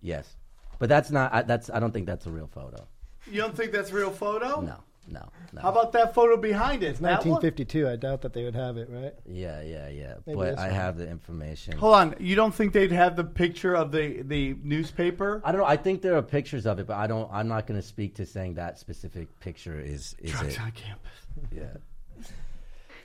[0.00, 0.36] Yes,
[0.78, 1.32] but that's not.
[1.32, 1.70] I, that's.
[1.70, 2.86] I don't think that's a real photo.
[3.30, 4.60] You don't think that's a real photo?
[4.60, 5.60] No, no, no.
[5.60, 6.96] How about that photo behind it?
[6.96, 7.30] That one?
[7.42, 7.88] 1952.
[7.88, 9.12] I doubt that they would have it, right?
[9.26, 10.14] Yeah, yeah, yeah.
[10.26, 10.74] Maybe but this I one.
[10.76, 11.76] have the information.
[11.76, 12.14] Hold on.
[12.18, 15.42] You don't think they'd have the picture of the the newspaper?
[15.44, 15.66] I don't know.
[15.66, 17.30] I think there are pictures of it, but I don't.
[17.32, 20.60] I'm not going to speak to saying that specific picture is is Drugs it.
[20.60, 21.12] on campus.
[21.54, 21.64] Yeah.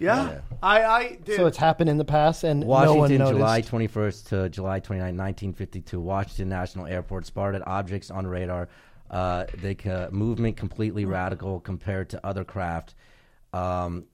[0.02, 0.40] Yeah, Yeah.
[0.64, 1.36] I, I did.
[1.36, 3.34] So it's happened in the past, and Washington, no one noticed.
[3.34, 6.00] July 21st to July 29, 1952.
[6.00, 8.70] Washington National Airport spotted objects on radar.
[9.10, 12.95] Uh, they ca- movement completely radical compared to other craft.
[13.54, 14.06] Um,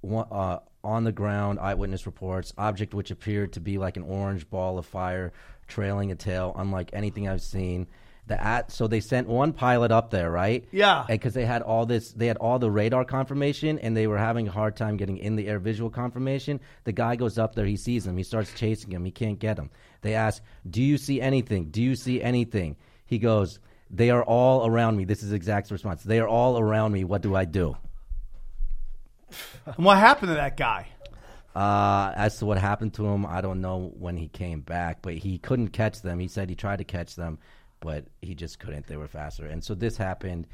[0.00, 4.48] one, uh, on the ground, eyewitness reports object which appeared to be like an orange
[4.48, 5.32] ball of fire
[5.66, 7.88] trailing a tail, unlike anything I've seen.
[8.28, 10.64] The at so they sent one pilot up there, right?
[10.72, 11.04] Yeah.
[11.08, 14.48] because they had all this, they had all the radar confirmation, and they were having
[14.48, 16.60] a hard time getting in the air visual confirmation.
[16.84, 19.58] The guy goes up there, he sees him, he starts chasing him, he can't get
[19.58, 19.70] him.
[20.02, 21.66] They ask, "Do you see anything?
[21.66, 26.02] Do you see anything?" He goes, "They are all around me." This is exact response.
[26.02, 27.04] They are all around me.
[27.04, 27.76] What do I do?
[29.66, 30.88] And what happened to that guy?
[31.54, 35.14] Uh, as to what happened to him, I don't know when he came back, but
[35.14, 36.18] he couldn't catch them.
[36.18, 37.38] He said he tried to catch them,
[37.80, 38.86] but he just couldn't.
[38.86, 39.46] They were faster.
[39.46, 40.46] And so this happened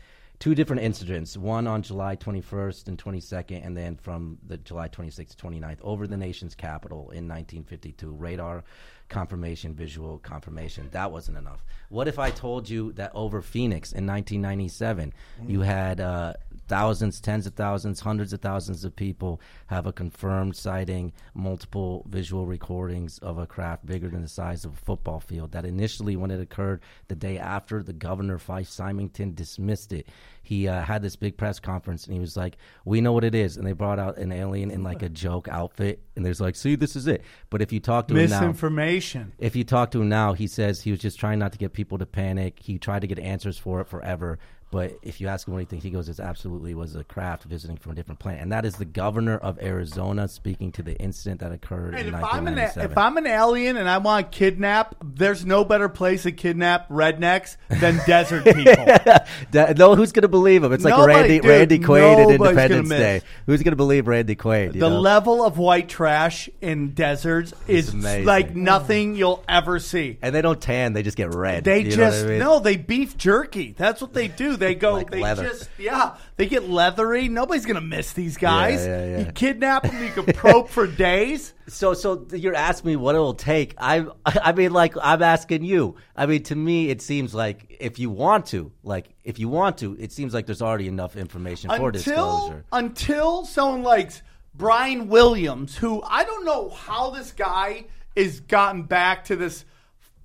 [0.43, 5.37] two different incidents one on July 21st and 22nd, and then from the July 26th
[5.37, 8.11] to 29th over the nation's capital in 1952.
[8.11, 8.65] Radar
[9.09, 10.89] confirmation, visual confirmation.
[10.91, 11.65] That wasn't enough.
[11.91, 15.13] What if I told you that over Phoenix in 1997,
[15.47, 16.33] you had uh,
[16.69, 22.47] thousands, tens of thousands, hundreds of thousands of people have a confirmed sighting, multiple visual
[22.47, 25.53] recordings of a craft bigger than the size of a football field.
[25.53, 30.09] That initially, when it occurred the day after, the governor, Fife Symington, dismissed it.
[30.43, 33.35] He uh, had this big press conference and he was like, We know what it
[33.35, 33.57] is.
[33.57, 36.03] And they brought out an alien in like a joke outfit.
[36.17, 37.23] And there's like, See, this is it.
[37.49, 39.33] But if you talk to him now, Misinformation.
[39.39, 41.73] if you talk to him now, he says he was just trying not to get
[41.73, 42.59] people to panic.
[42.59, 44.39] He tried to get answers for it forever.
[44.73, 47.45] But if you ask him what he thinks, he goes, "It absolutely was a craft
[47.45, 50.97] visiting from a different planet." And that is the governor of Arizona speaking to the
[50.99, 52.91] incident that occurred And in if I'm an 1997.
[52.91, 56.89] if I'm an alien and I want to kidnap, there's no better place to kidnap
[56.89, 58.75] rednecks than desert people.
[59.51, 60.73] Da- no, who's going to believe him?
[60.73, 62.89] It's like Nobody, Randy dude, Randy Quaid at Independence.
[62.89, 63.21] Day.
[63.45, 64.73] Who's going to believe Randy Quaid?
[64.73, 65.01] the know?
[65.01, 68.25] level of white trash in deserts is amazing.
[68.25, 70.19] like nothing you'll ever see.
[70.23, 71.65] and they don't tan; they just get red.
[71.65, 72.39] They just I mean?
[72.39, 73.75] no, they beef jerky.
[73.77, 74.57] That's what they do.
[74.63, 75.45] They go, Like they leather.
[75.45, 77.29] just yeah, they get leathery.
[77.29, 78.87] Nobody's gonna miss these guys.
[78.87, 79.27] Yeah, yeah, yeah.
[79.27, 81.53] You kidnap them, you can probe for days.
[81.69, 83.75] So, so you're asking me what it'll take.
[83.79, 85.97] I, I mean, like I'm asking you.
[86.17, 89.79] I mean, to me, it seems like if you want to, like if you want
[89.79, 92.65] to, it seems like there's already enough information for until disclosure.
[92.73, 94.23] until someone likes
[94.55, 99.65] Brian Williams, who I don't know how this guy is gotten back to this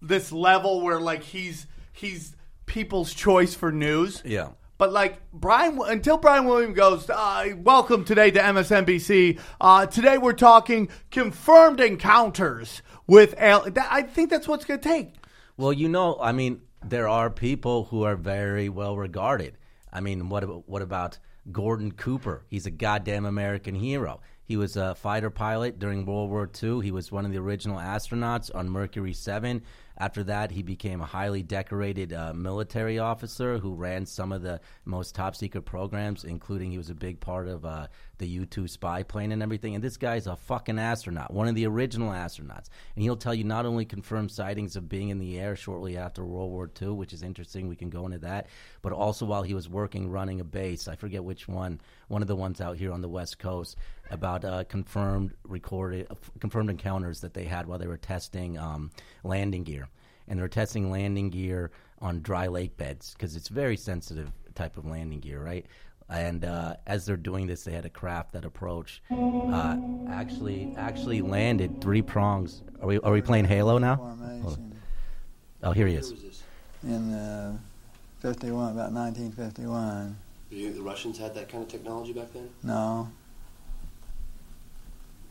[0.02, 2.36] this level where like he's he's
[2.68, 4.22] people's choice for news.
[4.24, 4.50] Yeah.
[4.78, 9.40] But like Brian, until Brian Williams goes, uh, welcome today to MSNBC.
[9.60, 13.34] Uh, today we're talking confirmed encounters with.
[13.40, 15.16] Al- I think that's what's going to take.
[15.58, 19.58] Well, you know, I mean, there are people who are very well regarded.
[19.92, 21.18] I mean, what about, what about
[21.52, 22.46] Gordon Cooper?
[22.48, 24.22] He's a goddamn American hero.
[24.44, 26.82] He was a fighter pilot during World War II.
[26.82, 29.64] He was one of the original astronauts on Mercury 7.
[30.00, 34.62] After that, he became a highly decorated uh, military officer who ran some of the
[34.86, 37.88] most top secret programs, including he was a big part of uh,
[38.20, 39.74] the U 2 spy plane and everything.
[39.74, 42.70] And this guy's a fucking astronaut, one of the original astronauts.
[42.96, 46.24] And he'll tell you not only confirmed sightings of being in the air shortly after
[46.24, 48.48] World War II, which is interesting, we can go into that,
[48.84, 50.88] but also while he was working running a base.
[50.88, 53.78] I forget which one, one of the ones out here on the West Coast,
[54.10, 58.92] about uh, confirmed recorded, uh, confirmed encounters that they had while they were testing um,
[59.24, 59.87] landing gear.
[60.28, 64.86] And they're testing landing gear on dry lake beds because it's very sensitive type of
[64.86, 65.66] landing gear, right?
[66.10, 69.78] And uh, as they're doing this, they had a craft that approached, uh,
[70.10, 72.62] actually actually landed three prongs.
[72.82, 73.96] Are we are we playing Halo now?
[73.96, 74.18] Hold on.
[74.42, 74.74] Formation
[75.64, 76.14] Oh, here he is.
[76.84, 77.58] in uh,
[78.20, 80.16] 51, about 1951.
[80.50, 82.50] Do You think the Russians had that kind of technology back then?
[82.64, 83.10] No,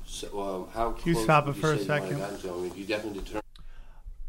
[0.04, 2.18] So, um, how you stop it for a say you second?
[2.40, 2.50] to?
[2.50, 3.42] I mean, you definitely determined.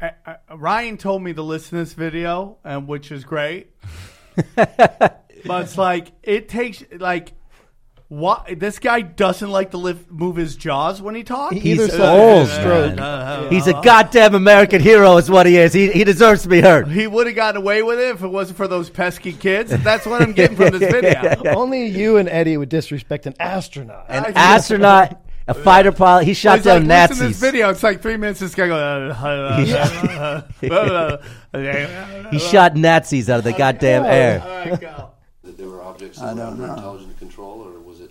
[0.00, 3.72] Uh, uh, Ryan told me to listen to this video, and which is great.
[4.54, 7.32] but it's like it takes like
[8.08, 11.56] what this guy doesn't like to lift, move his jaws when he talks.
[11.56, 12.18] Either He's side.
[12.18, 12.48] old.
[12.48, 13.52] Stroke.
[13.52, 15.72] He's a goddamn American hero, is what he is.
[15.72, 16.88] He he deserves to be heard.
[16.88, 19.70] He would have gotten away with it if it wasn't for those pesky kids.
[19.82, 21.42] That's what I'm getting from this video.
[21.54, 24.06] Only you and Eddie would disrespect an astronaut.
[24.08, 26.24] An astronaut, a fighter pilot.
[26.26, 27.18] He shot It's like, down Nazis.
[27.18, 27.70] this video.
[27.70, 28.40] It's like three minutes.
[28.40, 29.14] This guy goes.
[32.30, 34.40] He shot Nazis out of the goddamn air.
[34.42, 35.10] All right, go.
[35.44, 36.74] That there were objects I that were don't under know.
[36.74, 38.10] intelligent control, or was it?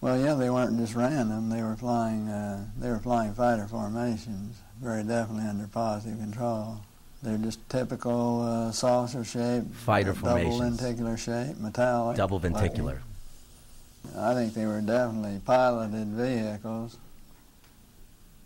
[0.00, 1.48] well, yeah, they weren't just random.
[1.48, 2.28] They were flying.
[2.28, 6.80] Uh, they were flying fighter formations, very definitely under positive control.
[7.22, 10.58] They're just typical uh, saucer shape, Fighter double formations.
[10.80, 12.16] lenticular shape, metallic.
[12.16, 13.02] Double like- venticular.
[14.16, 16.98] I think they were definitely piloted vehicles,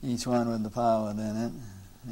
[0.02, 1.52] each one with the pilot in it,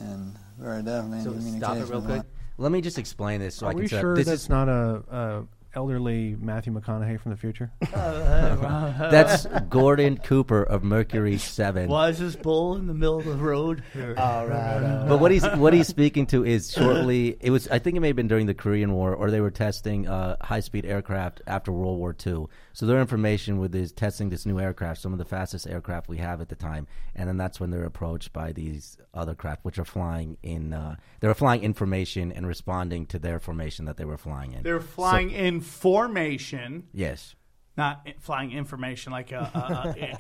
[0.01, 1.61] and very definitely in So communication.
[1.61, 2.23] stop it real quick.
[2.59, 4.49] Let me just explain this so I Are can we set sure this that's is
[4.49, 7.71] not a, a elderly Matthew McConaughey from the future?
[7.91, 11.89] that's Gordon Cooper of Mercury Seven.
[11.89, 13.83] Why is this bull in the middle of the road?
[14.17, 15.05] All right.
[15.09, 17.37] But what he's what he's speaking to is shortly.
[17.41, 19.51] It was I think it may have been during the Korean War, or they were
[19.51, 22.47] testing uh, high speed aircraft after World War II.
[22.75, 26.19] So their information with is testing this new aircraft, some of the fastest aircraft we
[26.19, 29.79] have at the time, and then that's when they're approached by these other craft, which
[29.79, 30.73] are flying in.
[30.73, 34.63] Uh, they were flying information and responding to their formation that they were flying in.
[34.63, 37.35] They're flying in formation, yes,
[37.77, 39.51] not flying information like a,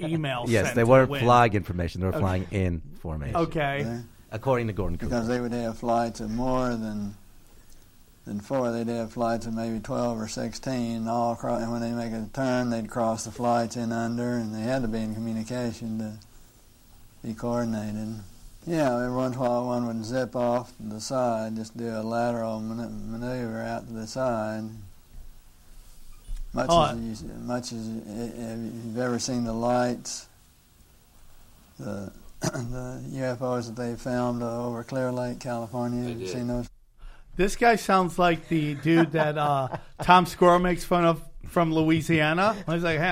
[0.01, 0.45] a, a email.
[0.47, 3.37] yes, sent they weren't the flying information; they were flying in formation.
[3.37, 3.81] Okay.
[3.85, 4.01] Yeah.
[4.31, 5.11] according to Gordon Cooper.
[5.11, 7.15] Because they would have flights of more than
[8.24, 8.70] than four.
[8.72, 11.08] They'd have flights of maybe 12 or 16.
[11.08, 14.54] All across, and when they make a turn, they'd cross the flights in under, and
[14.54, 16.12] they had to be in communication to
[17.26, 18.20] be coordinated.
[18.66, 21.88] Yeah, every once in a while one would zip off to the side, just do
[21.88, 24.64] a lateral man- maneuver out to the side.
[26.52, 30.28] Much Oh, as you, much as you, if you've ever seen the lights,
[31.78, 36.08] the the UFOs that they filmed uh, over Clear Lake, California.
[36.08, 36.68] I You've seen those?
[37.35, 39.68] This guy sounds like the dude that uh,
[40.03, 42.55] Tom Squirrel makes fun of from Louisiana.
[42.68, 43.09] He's like, hey,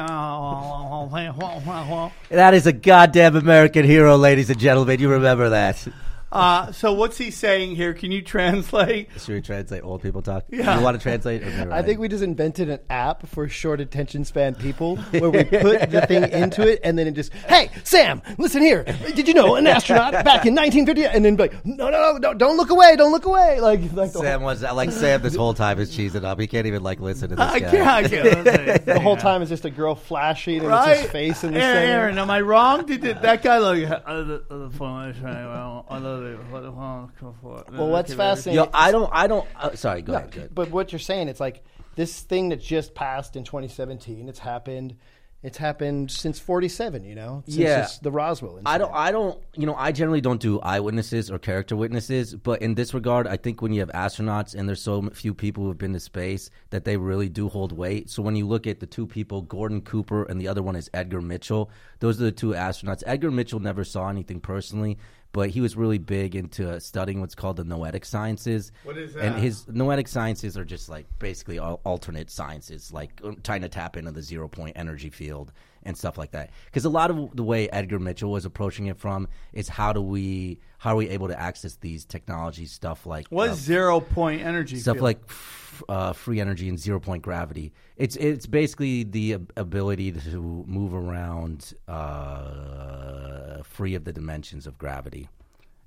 [2.28, 5.00] That is a goddamn American hero, ladies and gentlemen.
[5.00, 5.87] You remember that.
[6.32, 7.92] Uh, so what's he saying here?
[7.92, 9.08] Can you translate?
[9.18, 10.44] Should we translate old people talk?
[10.48, 10.78] Yeah.
[10.78, 11.42] You want to translate?
[11.42, 15.30] Or never I think we just invented an app for short attention span people where
[15.30, 18.84] we put the thing into it and then it just, hey, Sam, listen here.
[19.14, 21.06] Did you know an astronaut back in 1950?
[21.06, 23.60] And then be like, no, no, no, no, don't look away, don't look away.
[23.60, 26.38] Like, like the, Sam was like Sam this whole time is cheesing up.
[26.38, 27.70] He can't even like listen to this I guy.
[27.70, 27.88] can't.
[27.88, 28.44] I can't.
[28.86, 31.76] the whole time is just a girl flashing and it's his face in the Aaron,
[31.76, 31.92] center.
[31.92, 32.86] Aaron, am I wrong?
[32.86, 33.58] Did, did that guy
[36.20, 37.70] look?
[37.72, 38.64] Well, what's fascinating?
[38.64, 39.11] Yo, I don't.
[39.12, 39.46] I don't.
[39.56, 40.30] Uh, sorry, go No, ahead.
[40.33, 40.54] Go ahead.
[40.54, 41.64] But what you're saying, it's like
[41.96, 44.28] this thing that just passed in 2017.
[44.28, 44.96] It's happened.
[45.42, 47.02] It's happened since 47.
[47.02, 47.80] You know, since Yeah.
[47.80, 48.59] this- the Roswell.
[48.59, 48.68] Incident.
[48.68, 48.92] I don't.
[48.94, 49.40] I don't.
[49.56, 52.35] You know, I generally don't do eyewitnesses or character witnesses.
[52.35, 55.33] But in this regard, I think when you have astronauts and there's so m- few
[55.33, 58.11] people who have been to space that they really do hold weight.
[58.11, 60.90] So when you look at the two people, Gordon Cooper and the other one is
[60.92, 61.70] Edgar Mitchell.
[62.00, 63.02] Those are the two astronauts.
[63.06, 64.98] Edgar Mitchell never saw anything personally.
[65.32, 68.72] But he was really big into studying what's called the noetic sciences.
[68.82, 69.24] What is that?
[69.24, 73.96] And his noetic sciences are just like basically alternate sciences, like um, trying to tap
[73.96, 75.52] into the zero point energy field
[75.84, 76.50] and stuff like that.
[76.66, 80.02] Because a lot of the way Edgar Mitchell was approaching it from is how do
[80.02, 84.40] we how are we able to access these technologies, stuff like What uh, zero point
[84.42, 84.78] energy?
[84.78, 85.04] stuff field?
[85.04, 87.72] like f- uh, free energy and zero point gravity.
[87.98, 95.28] It's it's basically the ability to move around uh, free of the dimensions of gravity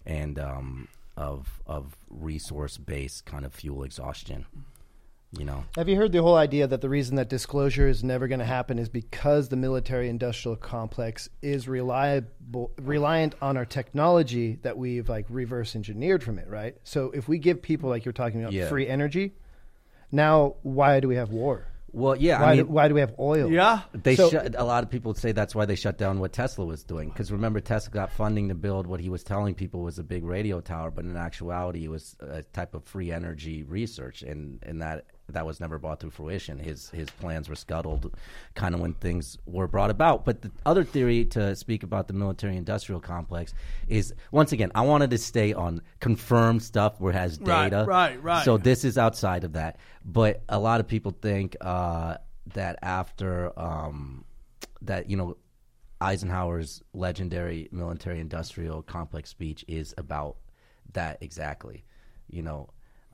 [0.05, 4.45] and um, of of resource based kind of fuel exhaustion.
[5.37, 8.27] You know, Have you heard the whole idea that the reason that disclosure is never
[8.27, 14.59] going to happen is because the military industrial complex is reliable reliant on our technology
[14.61, 16.75] that we've like reverse engineered from it, right?
[16.83, 18.69] So if we give people like you're talking about Yeah.
[18.69, 19.33] free energy,
[20.11, 21.67] now why do we have war?
[21.95, 23.51] well, yeah, Why I do, why do we have oil?
[23.51, 23.81] yeah.
[23.93, 26.33] They So- shut, a lot of people would say that's why they shut down what
[26.33, 27.09] Tesla was doing.
[27.09, 30.23] Because remember, Tesla got funding to build what he was telling people was a big
[30.23, 34.81] radio tower, but in actuality, it was a type of free energy research, and and
[34.81, 36.59] that that was never brought to fruition.
[36.59, 38.13] His his plans were scuttled,
[38.55, 40.25] kind of when things were brought about.
[40.25, 43.53] But the other theory to speak about the military industrial complex
[43.87, 47.85] is once again, I wanted to stay on confirmed stuff where it has Right, data.
[47.87, 48.43] right, right.
[48.45, 49.77] So this is outside of that.
[50.03, 52.17] But a lot of people think uh,
[52.53, 54.25] that after um,
[54.81, 55.37] that, you know,
[56.01, 60.35] Eisenhower's legendary military industrial complex speech is about
[60.91, 61.85] that exactly.
[62.29, 62.69] You know,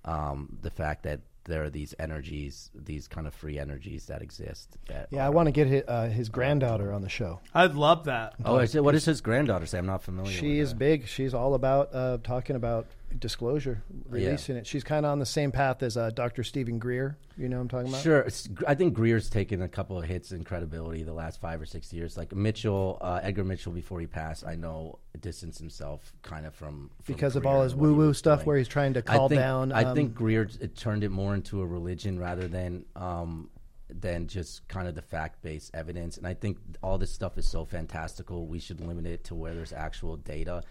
[0.05, 1.19] um, the fact that
[1.49, 4.77] there are these energies, these kind of free energies that exist.
[4.87, 7.41] That Yeah, I want to get his, uh, his granddaughter on the show.
[7.53, 8.35] I'd love that.
[8.45, 9.77] Oh, is it, what does his granddaughter say?
[9.77, 10.31] I'm not familiar.
[10.31, 10.79] She with is that.
[10.79, 11.07] big.
[11.07, 14.67] She's all about uh, talking about disclosure, releasing it.
[14.67, 16.43] She's kind of on the same path as uh, Dr.
[16.43, 17.17] Steven Greer.
[17.37, 18.01] You know what I'm talking about?
[18.01, 21.61] Sure, It's- I think Greer's taken a couple of hits in credibility the last five
[21.61, 22.17] or six years.
[22.17, 26.91] Like Mitchell, uh, Edgar Mitchell, before he passed, I know distanced himself kind of from,
[27.01, 28.45] from Because of all his woo-woo stuff doing.
[28.47, 31.33] where he's trying to I think- down, I um, think Greer it turned it more
[31.33, 33.49] into a religion rather than um,
[33.89, 36.17] than just kind of the fact based evidence.
[36.17, 38.45] And I think all this stuff is so fantastical.
[38.45, 40.61] We should limit it to where there's actual data.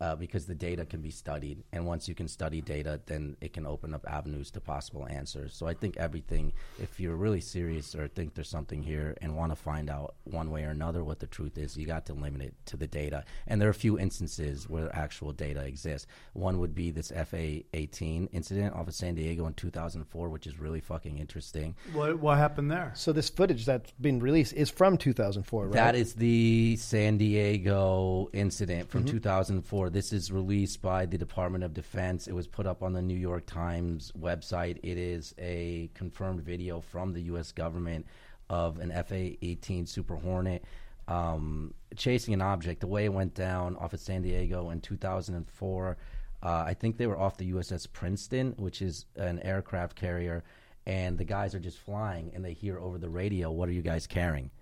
[0.00, 3.52] Uh, because the data can be studied, and once you can study data, then it
[3.52, 5.54] can open up avenues to possible answers.
[5.54, 9.52] So I think everything, if you're really serious or think there's something here and want
[9.52, 12.40] to find out one way or another what the truth is, you got to limit
[12.40, 13.24] it to the data.
[13.46, 16.06] And there are a few instances where actual data exists.
[16.32, 20.58] One would be this FA 18 incident off of San Diego in 2004, which is
[20.58, 21.76] really fucking interesting.
[21.92, 22.92] What, what happened there?
[22.94, 25.72] So this footage that's been released is from 2004, right?
[25.74, 29.10] That is the San Diego incident from Mhm.
[29.10, 29.89] 2004.
[29.92, 32.28] This is released by the Department of Defense.
[32.28, 34.78] It was put up on the New York Times website.
[34.84, 37.50] It is a confirmed video from the U.S.
[37.50, 38.06] government
[38.48, 40.64] of an FA 18 Super Hornet
[41.08, 42.80] um, chasing an object.
[42.80, 45.96] The way it went down off of San Diego in 2004,
[46.42, 50.44] uh, I think they were off the USS Princeton, which is an aircraft carrier,
[50.86, 53.82] and the guys are just flying and they hear over the radio, What are you
[53.82, 54.52] guys carrying?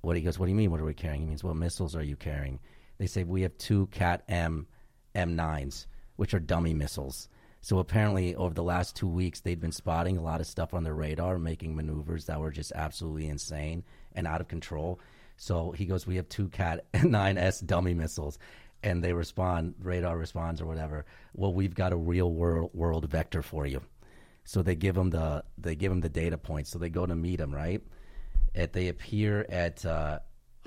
[0.00, 0.70] What he goes, what do you mean?
[0.70, 1.20] What are we carrying?
[1.20, 2.58] He means, what missiles are you carrying?
[2.98, 4.66] They say we have two Cat M
[5.14, 7.28] M9s, which are dummy missiles.
[7.60, 10.84] So apparently, over the last two weeks, they'd been spotting a lot of stuff on
[10.84, 13.82] their radar, making maneuvers that were just absolutely insane
[14.14, 15.00] and out of control.
[15.36, 18.38] So he goes, "We have two Cat 9S dummy missiles,"
[18.82, 19.74] and they respond.
[19.80, 21.04] Radar responds or whatever.
[21.34, 23.82] Well, we've got a real world world vector for you.
[24.44, 26.70] So they give them the they give them the data points.
[26.70, 27.82] So they go to meet them, right?
[28.54, 29.84] At they appear at.
[29.84, 30.20] Uh,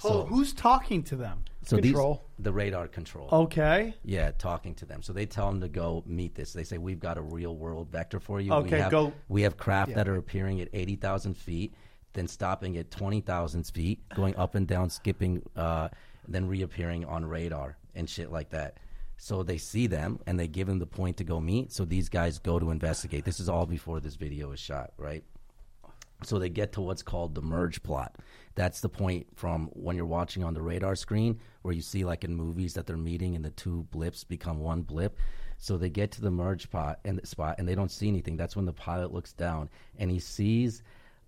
[0.03, 1.43] oh, who's talking to them?
[1.63, 2.25] so Control.
[2.37, 3.27] These, the radar control.
[3.31, 3.93] Okay.
[4.03, 5.01] Yeah, talking to them.
[5.01, 6.53] So they tell them to go meet this.
[6.53, 8.51] They say we've got a real world vector for you.
[8.53, 11.73] Okay, we have, go- We have craft that are appearing at eighty thousand feet,
[12.13, 15.89] then stopping at twenty thousand feet, going up and down, skipping, uh,
[16.27, 18.77] then reappearing on radar and shit like that.
[19.17, 21.73] So they see them and they give them the point to go meet.
[21.73, 23.25] So these guys go to investigate.
[23.25, 25.25] This is all before this video is shot, right?
[26.23, 28.15] So they get to what's called the merge plot.
[28.55, 32.23] That's the point from when you're watching on the radar screen where you see like
[32.23, 35.17] in movies that they're meeting and the two blips become one blip.
[35.57, 38.37] So they get to the merge pot and spot and they don't see anything.
[38.37, 40.83] That's when the pilot looks down and he sees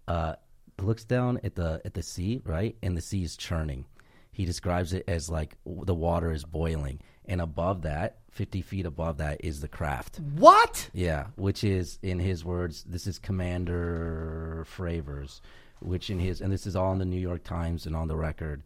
[0.08, 0.36] uh
[0.80, 2.76] looks down at the at the sea, right?
[2.82, 3.86] And the sea is churning.
[4.32, 7.02] He describes it as like the water is boiling
[7.32, 10.20] and above that, 50 feet above that is the craft.
[10.36, 10.90] What?
[10.94, 15.42] Yeah, which is in his words, this is Commander Fravers,
[15.80, 18.18] which in his and this is all in the New York Times and on the
[18.18, 18.64] record,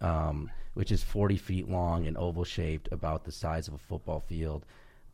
[0.00, 4.20] um, which is forty feet long and oval shaped, about the size of a football
[4.20, 4.64] field,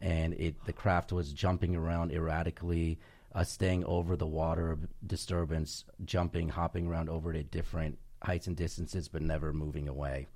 [0.00, 3.00] and it the craft was jumping around erratically,
[3.34, 8.56] uh, staying over the water disturbance, jumping, hopping around over it at different heights and
[8.56, 10.28] distances, but never moving away.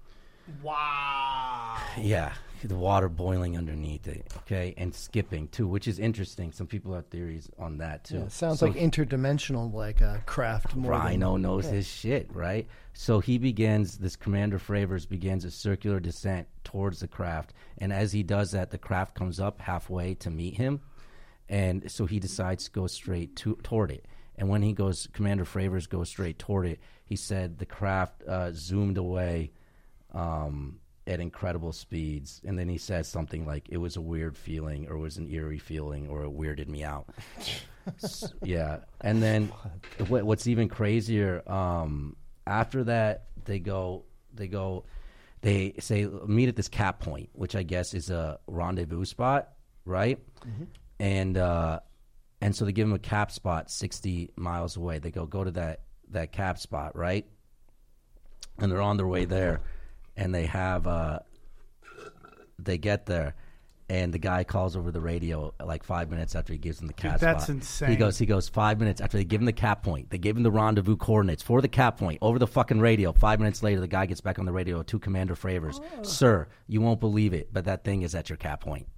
[0.62, 1.76] Wow.
[1.98, 4.30] Yeah, the water boiling underneath it.
[4.38, 6.52] Okay, and skipping too, which is interesting.
[6.52, 8.18] Some people have theories on that too.
[8.18, 10.76] Yeah, it sounds So like interdimensional, like a craft.
[10.76, 11.72] More than- Rhino knows Yeah.
[11.72, 12.66] his shit, right?
[12.92, 17.54] So he begins, this Commander Fravers begins a circular descent towards the craft.
[17.78, 20.80] And as he does that, the craft comes up halfway to meet him.
[21.48, 24.04] And so he decides to go straight to, toward it.
[24.36, 28.50] And when he goes, Commander Fravers goes straight toward it, he said the craft uh,
[28.52, 29.52] zoomed away
[30.16, 32.40] um, at incredible speeds.
[32.44, 35.30] And then he says something like, it was a weird feeling, or it was an
[35.30, 37.08] eerie feeling, or it weirded me out.
[38.02, 38.78] S- yeah.
[39.00, 39.52] And then
[40.08, 44.04] what, what's even crazier, um, after that, they go,
[44.34, 44.84] they go,
[45.42, 49.50] they say, meet at this cap point, which I guess is a rendezvous spot,
[49.84, 50.18] right?
[50.98, 51.80] And, uh,
[52.40, 54.98] and so they give him a cap spot 60 miles away.
[54.98, 57.26] They go, go to that, that cap spot, right?
[58.58, 59.60] And they're on their way there.
[60.16, 61.20] And they have, uh,
[62.58, 63.34] they get there,
[63.88, 66.92] and the guy calls over the radio like five minutes after he gives them the
[66.92, 67.56] cap that's spot.
[67.56, 67.90] insane.
[67.90, 70.10] He goes, he goes five minutes after they give him the cap point.
[70.10, 73.12] They give him the rendezvous coordinates for the cap point over the fucking radio.
[73.12, 75.80] Five minutes later, the guy gets back on the radio to Commander Fravers.
[76.02, 78.88] Sir, you won't believe it, but that thing is at your cap point.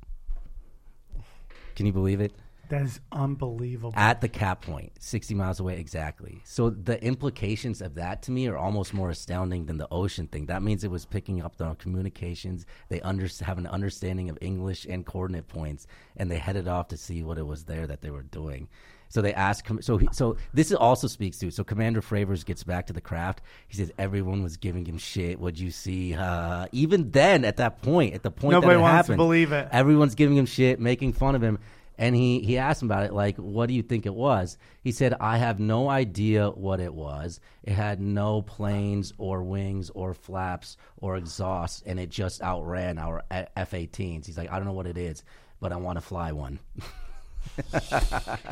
[1.76, 2.32] Can you believe it?
[2.68, 3.94] That is unbelievable.
[3.96, 6.42] At the cap point, 60 miles away exactly.
[6.44, 10.46] So the implications of that to me are almost more astounding than the ocean thing.
[10.46, 12.66] That means it was picking up the communications.
[12.88, 16.96] They under, have an understanding of English and coordinate points, and they headed off to
[16.96, 18.68] see what it was there that they were doing.
[19.08, 19.66] So they asked.
[19.80, 21.50] So he, so this also speaks to.
[21.50, 23.40] So Commander Fravers gets back to the craft.
[23.66, 25.40] He says everyone was giving him shit.
[25.40, 26.14] What'd you see?
[26.14, 29.52] Uh, even then, at that point, at the point Nobody that it wants to believe
[29.52, 29.68] it.
[29.72, 31.58] Everyone's giving him shit, making fun of him.
[31.98, 34.56] And he, he asked him about it, like, what do you think it was?
[34.82, 37.40] He said, I have no idea what it was.
[37.64, 43.24] It had no planes or wings or flaps or exhaust, and it just outran our
[43.30, 44.26] F 18s.
[44.26, 45.24] He's like, I don't know what it is,
[45.60, 46.60] but I want to fly one.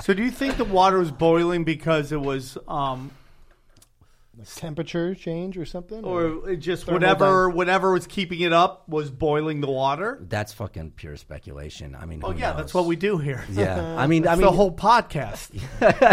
[0.02, 3.10] So do you think the water was boiling because it was, um,
[4.44, 9.60] temperature change or something, or it just whatever whatever was keeping it up was boiling
[9.60, 10.18] the water?
[10.28, 11.94] That's fucking pure speculation.
[11.98, 12.56] I mean, Oh yeah, knows?
[12.58, 13.44] that's what we do here.
[13.50, 15.50] Yeah, I mean, That's I mean, the whole podcast.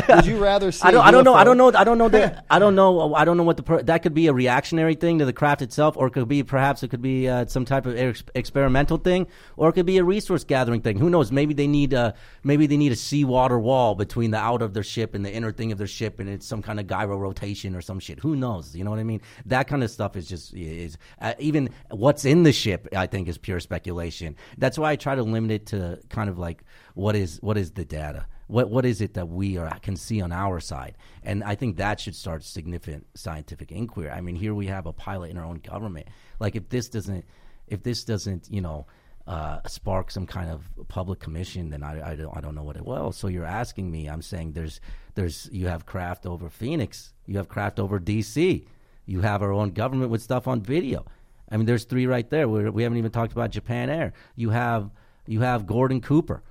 [0.15, 0.87] Would you rather see?
[0.87, 1.01] I don't.
[1.01, 1.33] a I don't know.
[1.33, 1.71] I don't know.
[1.75, 2.45] I don't know that.
[2.49, 3.13] I don't know.
[3.13, 3.63] I don't know what the.
[3.63, 6.43] Per, that could be a reactionary thing to the craft itself, or it could be
[6.43, 9.97] perhaps it could be uh, some type of ex- experimental thing, or it could be
[9.97, 10.97] a resource gathering thing.
[10.97, 11.31] Who knows?
[11.31, 12.13] Maybe they need a.
[12.43, 15.51] Maybe they need a seawater wall between the out of their ship and the inner
[15.51, 18.12] thing of their ship, and it's some kind of gyro rotation or some shit.
[18.19, 18.75] Who knows?
[18.75, 19.21] You know what I mean?
[19.45, 22.87] That kind of stuff is just is uh, even what's in the ship.
[22.95, 24.35] I think is pure speculation.
[24.57, 27.71] That's why I try to limit it to kind of like what is what is
[27.71, 28.25] the data.
[28.47, 30.97] What what is it that we are can see on our side?
[31.23, 34.09] And I think that should start significant scientific inquiry.
[34.09, 36.07] I mean, here we have a pilot in our own government.
[36.39, 37.25] Like if this doesn't
[37.67, 38.85] if this doesn't you know
[39.25, 42.75] uh, spark some kind of public commission, then I, I don't I don't know what
[42.75, 43.11] it will.
[43.11, 44.07] So you're asking me.
[44.07, 44.81] I'm saying there's
[45.15, 48.65] there's you have craft over Phoenix, you have craft over DC,
[49.05, 51.05] you have our own government with stuff on video.
[51.49, 52.47] I mean, there's three right there.
[52.49, 54.13] We're, we haven't even talked about Japan Air.
[54.35, 54.91] You have
[55.25, 56.43] you have Gordon Cooper,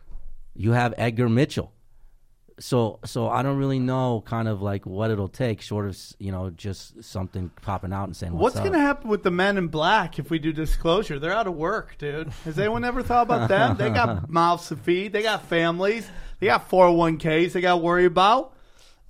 [0.54, 1.72] you have Edgar Mitchell
[2.62, 6.30] So so I don't really know kind of like what it'll take, short of you
[6.30, 9.58] know just something popping out and saying What's what's, going to happen with the men
[9.58, 11.18] in black if we do disclosure?
[11.18, 12.28] They're out of work, dude.
[12.44, 13.76] Has anyone ever thought about them?
[13.76, 15.12] They got mouths to feed.
[15.12, 16.08] They got families.
[16.38, 18.54] They got 401ks they got to worry about.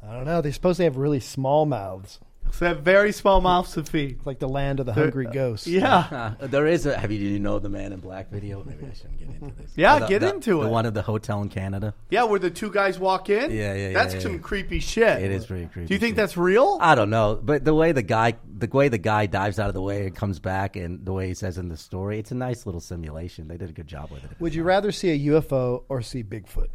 [0.03, 0.41] I don't know.
[0.41, 2.21] They're supposed to have really small mouths.
[2.53, 4.17] So they have very small mouths to feed.
[4.19, 5.67] It's like the land of the They're- hungry ghosts.
[5.67, 6.35] Yeah.
[6.41, 6.99] there is a.
[6.99, 8.63] Have you, did you know the Man in Black video?
[8.63, 9.73] Maybe I shouldn't get into this.
[9.75, 10.71] Yeah, oh, the, get the- into The it.
[10.71, 11.95] one at the hotel in Canada.
[12.11, 13.51] Yeah, where the two guys walk in.
[13.51, 14.39] Yeah, yeah, yeah, That's yeah, some yeah.
[14.41, 15.23] creepy shit.
[15.23, 15.89] It is pretty creepy.
[15.89, 16.17] Do you think shit.
[16.17, 16.77] that's real?
[16.81, 19.75] I don't know, but the way the guy, the way the guy dives out of
[19.75, 22.37] the way and comes back, and the way he says in the story, it's a
[22.37, 23.49] nice little simulation.
[23.49, 24.31] They did a good job with it.
[24.41, 26.69] Would you rather see a UFO or see Bigfoot?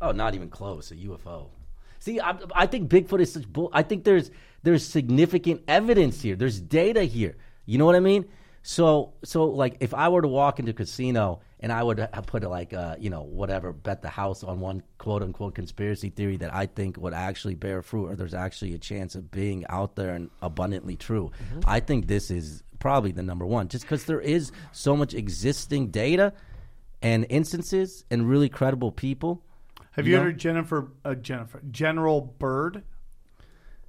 [0.00, 0.90] Oh, not even close.
[0.90, 1.46] A UFO.
[2.00, 3.70] See, I, I think Bigfoot is such bull.
[3.72, 4.30] I think there's
[4.64, 6.34] there's significant evidence here.
[6.34, 7.36] There's data here.
[7.66, 8.24] You know what I mean?
[8.62, 12.26] So so like if I were to walk into a casino and I would have
[12.26, 16.38] put like uh, you know whatever bet the house on one quote unquote conspiracy theory
[16.38, 19.96] that I think would actually bear fruit or there's actually a chance of being out
[19.96, 21.30] there and abundantly true.
[21.66, 25.88] I think this is probably the number one just because there is so much existing
[25.88, 26.32] data
[27.02, 29.42] and instances and really credible people.
[29.92, 30.22] Have you know?
[30.22, 30.88] heard of Jennifer?
[31.04, 32.82] Uh, Jennifer General Byrd?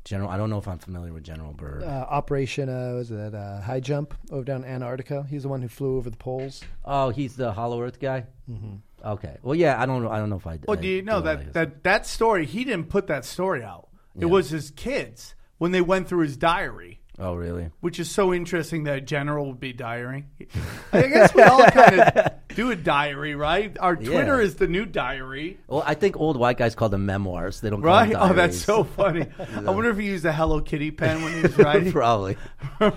[0.05, 1.83] General, I don't know if I'm familiar with General Byrd.
[1.83, 5.25] Uh, Operation uh, was it uh, High Jump over down Antarctica?
[5.27, 6.63] He's the one who flew over the poles.
[6.85, 8.25] oh, he's the Hollow Earth guy.
[8.49, 8.75] Mm-hmm.
[9.03, 9.37] Okay.
[9.41, 10.09] Well, yeah, I don't know.
[10.11, 10.57] I don't know if I.
[10.57, 10.67] Did.
[10.67, 12.45] Well, I do you know know that, that that story?
[12.45, 13.87] He didn't put that story out.
[14.15, 14.27] It Yeah.
[14.27, 17.69] was his kids when they went through his diary, Oh, really?
[17.79, 20.25] which is so interesting that a general would be diarying.
[20.91, 23.75] I guess we all kind of do a diary, right?
[23.79, 24.45] Our Twitter Yeah.
[24.45, 27.61] is the new diary, Well, I think old white guys call them memoirs.
[27.61, 28.11] They don't call right?
[28.11, 28.65] them Oh, that's diaries.
[28.65, 29.25] so funny.
[29.55, 31.91] I wonder if he used a Hello Kitty pen when he was writing.
[31.93, 32.35] Probably.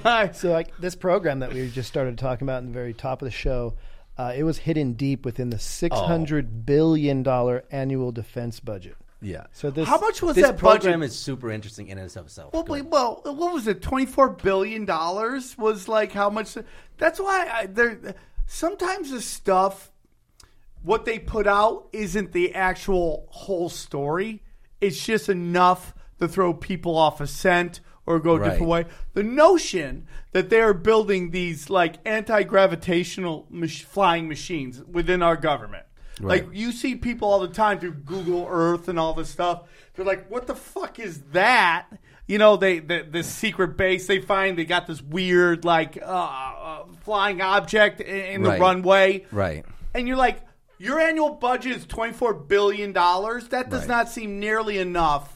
[0.05, 0.35] right.
[0.35, 3.27] So, like this program that we just started talking about in the very top of
[3.27, 3.75] the show,
[4.17, 8.97] uh, it was hidden deep within the six hundred billion dollar annual defense budget.
[9.21, 9.47] Yeah.
[9.53, 11.11] So this How much was This that program budget?
[11.13, 12.53] is super interesting in and of itself.
[12.53, 13.83] Well, Go wait, well, what was it?
[13.83, 16.57] Twenty four billion dollars was like how much?
[16.99, 18.15] That's why I, there.
[18.47, 19.91] Sometimes the stuff,
[20.83, 24.43] what they put out, isn't the actual whole story.
[24.81, 28.51] It's just enough to throw people off a scent or go a Right.
[28.51, 28.85] different way.
[29.15, 35.37] The notion that they are building these like anti gravitational mach- flying machines within our
[35.37, 35.85] government.
[36.21, 36.45] Right.
[36.47, 39.63] Like you see people all the time through Google Earth and all this stuff.
[39.95, 41.87] They're like, "What the fuck is that?"
[42.27, 46.05] You know, they the, the secret base they find they got this weird like uh,
[46.05, 48.61] uh, flying object in, in the Right.
[48.61, 49.65] runway, Right.
[49.95, 50.43] and you're like,
[50.79, 53.49] "Your annual budget is twenty four billion dollars.
[53.49, 53.89] That does Right.
[53.89, 55.35] not seem nearly enough."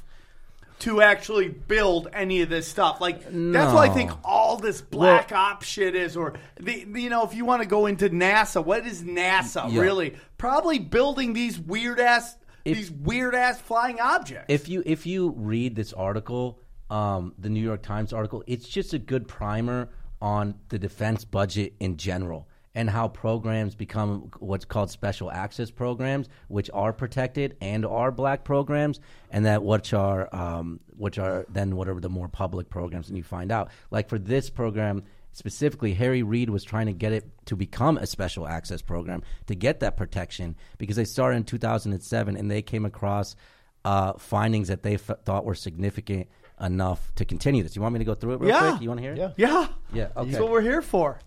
[0.81, 4.19] To actually build any of this stuff, like that's what I think No.
[4.25, 7.87] all this black op shit is, or the you know if you want to go
[7.87, 9.81] into NASA, what is NASA Yeah.
[9.81, 10.17] really?
[10.43, 14.47] Probably building these weird ass If- these weird ass flying objects.
[14.49, 16.59] If you if you read this article,
[16.91, 19.91] um, the New York Times article, it's just a good primer
[20.21, 26.29] on the defense budget in general and how programs become what's called special access programs,
[26.49, 28.99] which are protected and are black programs,
[29.31, 33.23] and that which are um, which are then whatever the more public programs, and you
[33.23, 33.71] find out.
[33.93, 38.07] Like for this program specifically, Harry Reid was trying to get it to become a
[38.07, 42.85] special access program to get that protection because they started in 2007 and they came
[42.85, 43.35] across
[43.85, 46.29] uh, findings that they f- thought were significant
[46.61, 47.75] enough to continue this.
[47.75, 48.71] You want me to go through it real Yeah.
[48.71, 48.83] quick?
[48.83, 49.19] You want to hear it?
[49.19, 49.31] Yeah.
[49.37, 50.31] yeah, Yeah, okay.
[50.31, 51.19] that's what we're here for.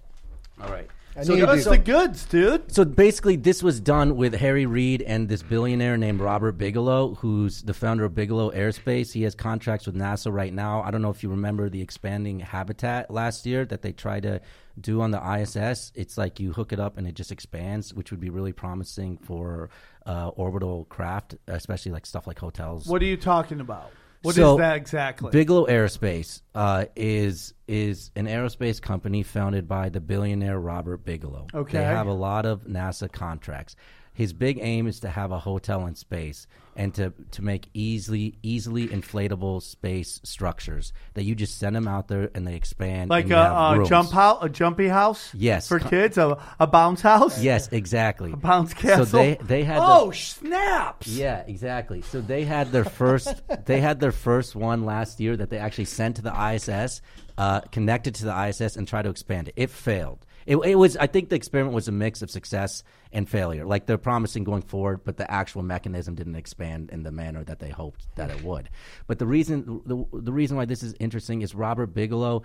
[0.61, 0.87] All right.
[1.17, 2.73] I So knew Give us the goods, dude.
[2.73, 7.61] So basically, this was done with Harry Reid and this billionaire named Robert Bigelow, who's
[7.61, 9.13] the founder of Bigelow Aerospace.
[9.13, 10.81] He has contracts with NASA right now.
[10.81, 14.41] I don't know if you remember the expanding habitat last year that they tried to
[14.79, 15.93] do on the ISS.
[15.95, 19.17] It's like you hook it up and it just expands, which would be really promising
[19.17, 19.69] for
[20.05, 22.87] uh, orbital craft, especially like stuff like hotels.
[22.87, 23.91] What are you talking about?
[24.25, 25.31] What is So, that exactly?
[25.31, 31.47] Bigelow Aerospace uh, is is an aerospace company founded by the billionaire Robert Bigelow.
[31.53, 31.77] Okay.
[31.77, 33.75] they have a lot of NASA contracts.
[34.15, 38.37] His big aim is to have a hotel in space and to, to make easily
[38.43, 43.29] easily inflatable space structures that you just send them out there and they expand like
[43.29, 45.33] a, a jump house, a jumpy house.
[45.33, 45.67] Yes.
[45.67, 47.41] for kids, a, a bounce house.
[47.41, 48.31] Yes, exactly.
[48.31, 49.05] a bounce castle.
[49.05, 51.07] So they they had oh snaps.
[51.07, 52.01] Yeah, exactly.
[52.01, 55.85] So they had their first they had their first one last year that they actually
[55.85, 57.01] sent to the ISS,
[57.37, 59.55] uh, connected to the ISS and tried to expand it.
[59.57, 60.25] It failed.
[60.45, 63.65] It, it was I think the experiment was a mix of success and failure.
[63.65, 67.59] Like they're promising going forward, but the actual mechanism didn't expand in the manner that
[67.59, 68.69] they hoped that it would.
[69.07, 72.43] But the reason the, the reason why this is interesting is Robert Bigelow.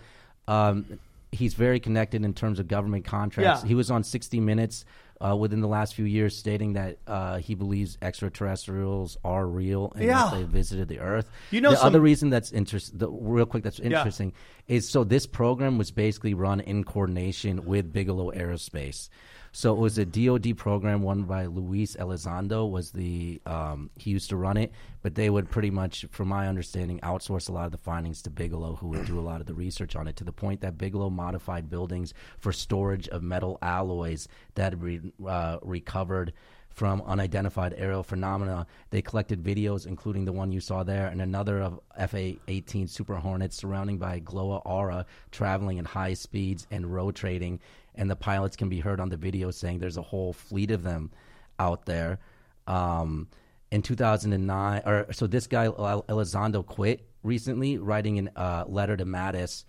[0.48, 0.98] Um,
[1.32, 3.62] he's very connected in terms of government contracts.
[3.62, 3.68] Yeah.
[3.68, 4.84] He was on 60 Minutes
[5.20, 10.04] uh, within the last few years, stating that uh, he believes extraterrestrials are real and
[10.04, 10.24] Yeah.
[10.30, 11.30] that they visited the Earth.
[11.50, 14.32] You know the some- other reason that's interesting, real quick, that's interesting
[14.68, 19.08] is so this program was basically run in coordination with Bigelow Aerospace.
[19.52, 22.70] So it was a DoD program run by Luis Elizondo.
[22.70, 24.72] Was the um, he used to run it,
[25.02, 28.30] but they would pretty much, from my understanding, outsource a lot of the findings to
[28.30, 30.16] Bigelow, who would do a lot of the research on it.
[30.16, 35.00] To the point that Bigelow modified buildings for storage of metal alloys that had re,
[35.26, 36.32] uh, recovered
[36.80, 38.66] from unidentified aerial phenomena.
[38.88, 41.78] They collected videos, including the one you saw there, and another of
[42.08, 47.60] FA 18 Super Hornets surrounding by Gloa Aura, traveling at high speeds and rotating.
[47.96, 50.82] And the pilots can be heard on the video saying there's a whole fleet of
[50.82, 51.10] them
[51.58, 52.18] out there.
[52.66, 53.28] Um,
[53.70, 59.64] in 2009, or so this guy Elizondo quit recently, writing a uh, letter to Mattis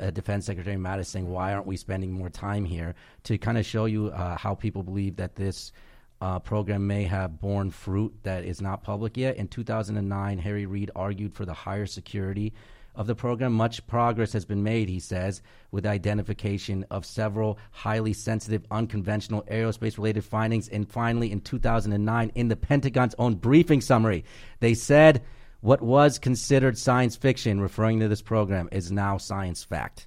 [0.00, 3.64] uh, Defense Secretary Mattis saying, "Why aren't we spending more time here to kind of
[3.64, 5.70] show you uh, how people believe that this
[6.20, 10.90] uh, program may have borne fruit that is not public yet?" In 2009, Harry Reid
[10.96, 12.52] argued for the higher security
[12.94, 13.52] of the program.
[13.52, 20.24] Much progress has been made, he says, with identification of several highly sensitive, unconventional aerospace-related
[20.24, 20.68] findings.
[20.68, 24.24] And finally, in 2009, in the Pentagon's own briefing summary,
[24.60, 25.22] they said.
[25.62, 30.06] What was considered science fiction, referring to this program, is now science fact.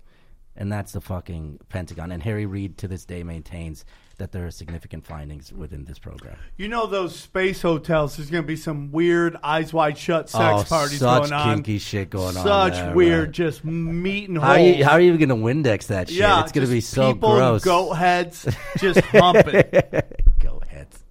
[0.56, 2.12] And that's the fucking Pentagon.
[2.12, 3.84] And Harry Reid to this day maintains
[4.20, 6.38] that there are significant findings within this program.
[6.56, 8.16] You know those space hotels.
[8.18, 11.56] There's going to be some weird eyes wide shut sex Oh, parties such going on.
[11.56, 13.32] kinky shit going on Such weird, right.
[13.32, 14.86] just meat and How are, you, holes.
[14.86, 16.18] how are you even going to Windex that shit?
[16.20, 17.64] Yeah, it's going to be so people gross.
[17.64, 18.48] goat heads
[18.78, 19.64] just humping.
[20.40, 21.04] Goat heads.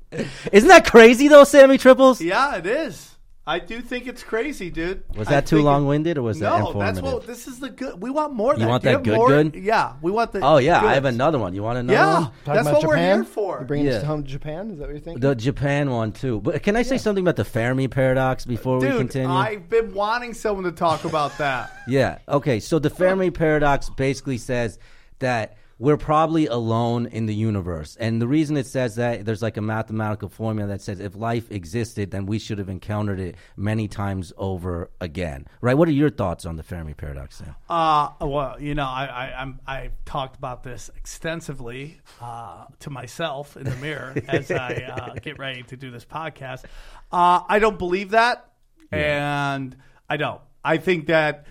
[0.53, 2.21] Isn't that crazy though, Sammy Triples?
[2.21, 3.17] Yeah, it is.
[3.49, 5.03] I do think it's crazy, dude.
[5.17, 7.03] Was I that too long-winded or was that no, informative?
[7.03, 7.27] that's what.
[7.27, 7.99] This is the good.
[8.01, 8.53] We want more.
[8.53, 8.71] of You that.
[8.71, 9.29] want Do that have good more?
[9.29, 9.55] good?
[9.55, 10.41] Yeah, we want the.
[10.45, 10.91] Oh yeah, good.
[10.91, 11.55] I have another one.
[11.55, 12.31] You want another Yeah, one?
[12.45, 13.17] That's about what we're Japan?
[13.17, 13.61] here for.
[13.61, 13.93] You bringing Yeah.
[13.95, 14.71] us home to Japan?
[14.71, 15.21] Is that what you're thinking?
[15.21, 16.41] The Japan one too.
[16.43, 19.35] But can I say something about the Fermi paradox before we Dude, continue?
[19.35, 21.73] I've been wanting someone to talk about that.
[21.89, 22.19] Yeah.
[22.29, 22.61] Okay.
[22.61, 24.79] So the Fermi paradox basically says
[25.21, 29.57] that we're probably alone in the universe, and the reason it says that there's like
[29.57, 33.87] a mathematical formula that says if life existed, then we should have encountered it many
[33.87, 35.47] times over again.
[35.61, 35.75] Right?
[35.75, 37.37] What are your thoughts on the Fermi paradox?
[37.37, 37.55] Sam?
[37.69, 43.57] Uh, well, you know, I, I, I'm, I've talked about this extensively uh, to myself
[43.57, 46.65] in the mirror as I uh, get ready to do this podcast.
[47.13, 48.51] Uh, I don't believe that,
[48.91, 49.77] and
[50.09, 50.41] I don't.
[50.65, 51.47] I think that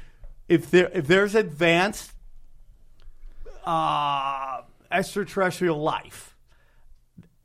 [0.48, 2.12] if there if there's advanced
[3.68, 6.38] uh, extraterrestrial life,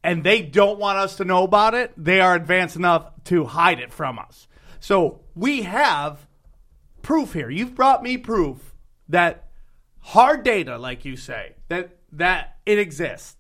[0.05, 3.81] and they don't want us to know about it, they are advanced enough to hide
[3.81, 4.47] it from us.
[4.79, 6.27] So we have
[7.03, 7.51] proof here.
[7.51, 8.75] You've brought me proof
[9.09, 9.49] that
[9.99, 13.37] hard data, like you say, that that it exists.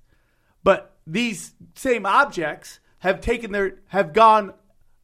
[0.64, 4.54] But these same objects have taken their have gone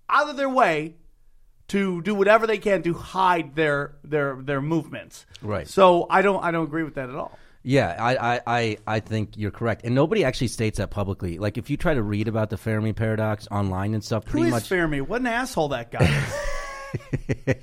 [0.08, 0.96] out of their way
[1.68, 5.26] to do whatever they can to hide their their their movements.
[5.42, 5.68] Right.
[5.68, 7.38] So I don't I don't agree with that at all.
[7.62, 11.38] Yeah, I, I, I, I think you're correct, and nobody actually states that publicly.
[11.38, 14.46] Like if you try to read about the Fermi paradox online and stuff, Who pretty
[14.46, 15.00] is much Fermi?
[15.00, 16.22] What an asshole that guy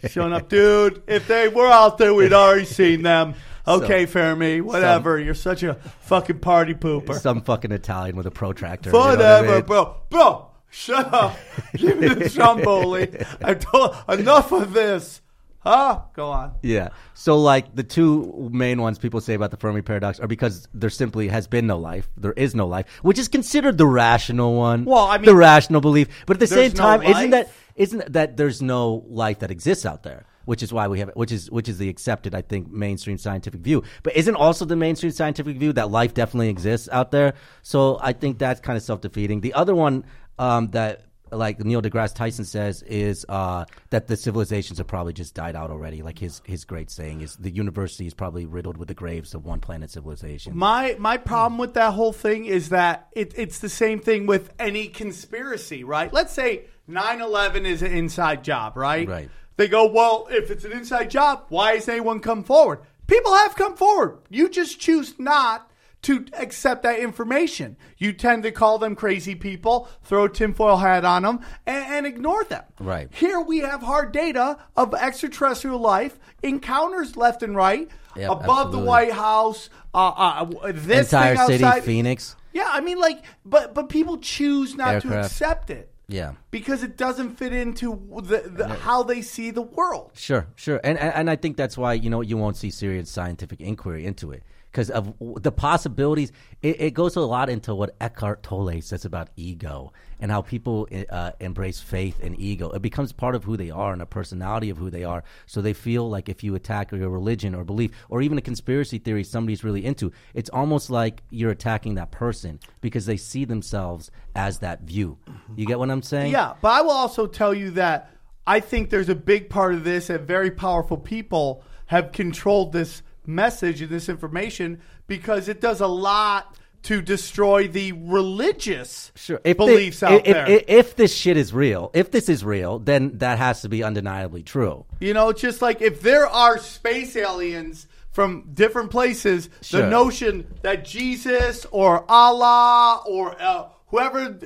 [0.03, 0.11] is.
[0.11, 1.01] Showing up, dude.
[1.07, 3.35] If they were out there, we'd already seen them.
[3.67, 5.17] Okay, Fermi, whatever.
[5.19, 7.19] You're such a fucking party pooper.
[7.19, 8.91] some fucking Italian with a protractor.
[8.91, 9.65] you know what I Whatever, mean?
[9.65, 9.97] bro.
[10.11, 11.35] Bro, shut up.
[11.75, 13.25] Give me the Stromboli.
[13.43, 15.19] I told enough of this.
[15.65, 16.01] Huh?
[16.13, 16.53] Go on.
[16.61, 16.89] Yeah.
[17.15, 20.91] So like the two main ones people say about the Fermi paradox are because there
[20.91, 22.07] simply has been no life.
[22.17, 24.85] There is no life, which is considered the rational one.
[24.85, 26.07] Well, I mean- the rational belief.
[26.27, 29.85] But at the same no time, isn't that isn't that there's no life that exists
[29.85, 30.25] out there?
[30.45, 33.61] Which is why we have which is which is the accepted, I think, mainstream scientific
[33.61, 33.81] view.
[34.03, 37.33] But isn't also the mainstream scientific view that life definitely exists out there?
[37.63, 39.41] So I think that's kind of self defeating.
[39.41, 40.05] The other one
[40.37, 45.33] um, that like Neil deGrasse Tyson says is uh, that the civilizations have probably just
[45.33, 46.01] died out already.
[46.01, 49.45] Like his his great saying is the university is probably riddled with the graves of
[49.45, 50.55] one planet civilization.
[50.55, 54.51] My my problem with that whole thing is that it, it's the same thing with
[54.59, 56.11] any conspiracy, right?
[56.11, 59.07] Let's say 9/11 is an inside job, right?
[59.07, 59.29] Right.
[59.57, 62.81] They go, well, if it's an inside job, why has anyone come forward?
[63.07, 64.19] People have come forward.
[64.29, 65.71] You just choose not
[66.05, 67.77] to accept that information.
[67.97, 72.05] You tend to call them crazy people, throw a tinfoil hat on them, and, and
[72.05, 72.63] ignore them.
[72.79, 73.09] Right.
[73.11, 78.79] Here we have hard data of extraterrestrial life, encounters left and right, Yep, above absolutely.
[78.79, 81.81] the White House, uh, uh, this Entire thing city.
[81.81, 82.35] Phoenix.
[82.53, 86.33] Yeah, I mean, like, but but people choose not to accept it Yeah.
[86.51, 90.11] because it doesn't fit into the, the how they see the world.
[90.13, 93.09] Sure, sure, and, and and I think that's why you know you won't see serious
[93.09, 94.43] scientific inquiry into it
[94.75, 96.33] because of the possibilities.
[96.61, 100.89] It, it goes a lot into what Eckhart Tolle says about ego and how people
[101.09, 102.69] uh, embrace faith and ego.
[102.71, 105.23] It becomes part of who they are and a personality of who they are.
[105.45, 108.97] So they feel like if you attack your religion or belief or even a conspiracy
[108.97, 114.11] theory somebody's really into, it's almost like you're attacking that person because they see themselves
[114.35, 115.17] as that view.
[115.55, 116.33] You get what I'm saying?
[116.33, 118.11] Yeah, but I will also tell you that
[118.45, 123.01] I think there's a big part of this that very powerful people have controlled this
[123.27, 129.41] message and this information because it does a lot to destroy the religious Sure.
[129.43, 130.47] If beliefs out if, there.
[130.49, 133.83] If, if this shit is real, if this is real, then that has to be
[133.83, 134.85] undeniably true.
[134.99, 139.81] You know, it's just like if there are space aliens from different places, Sure.
[139.81, 144.37] the notion that Jesus or Allah or uh, whoever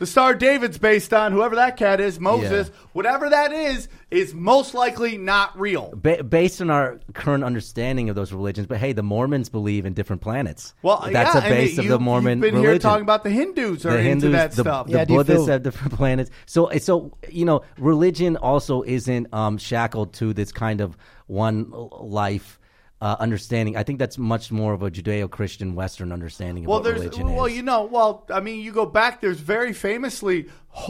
[0.00, 2.86] the Star David's based on, whoever that cat is, Moses, Yeah.
[2.94, 5.92] whatever that is, is most likely not real.
[5.94, 9.92] Ba- based on our current understanding of those religions, but hey, the Mormons believe in
[9.92, 10.74] different planets.
[10.82, 12.72] Well, that's yeah, a base and of you, the Mormon You've been religion.
[12.72, 14.86] here talking about the Hindus are the into that the, stuff.
[14.86, 16.30] the Yeah, do you Buddhists feel- have different planets.
[16.46, 20.96] So, so you know, religion also isn't um, shackled to this kind of
[21.26, 21.70] one
[22.00, 22.58] life
[23.00, 23.76] uh, understanding.
[23.76, 27.34] I think that's much more of a Judeo-Christian Western understanding of well, what there's religion
[27.34, 27.54] well, is.
[27.54, 29.20] you know, well, I mean, you go back.
[29.20, 30.48] There's very famously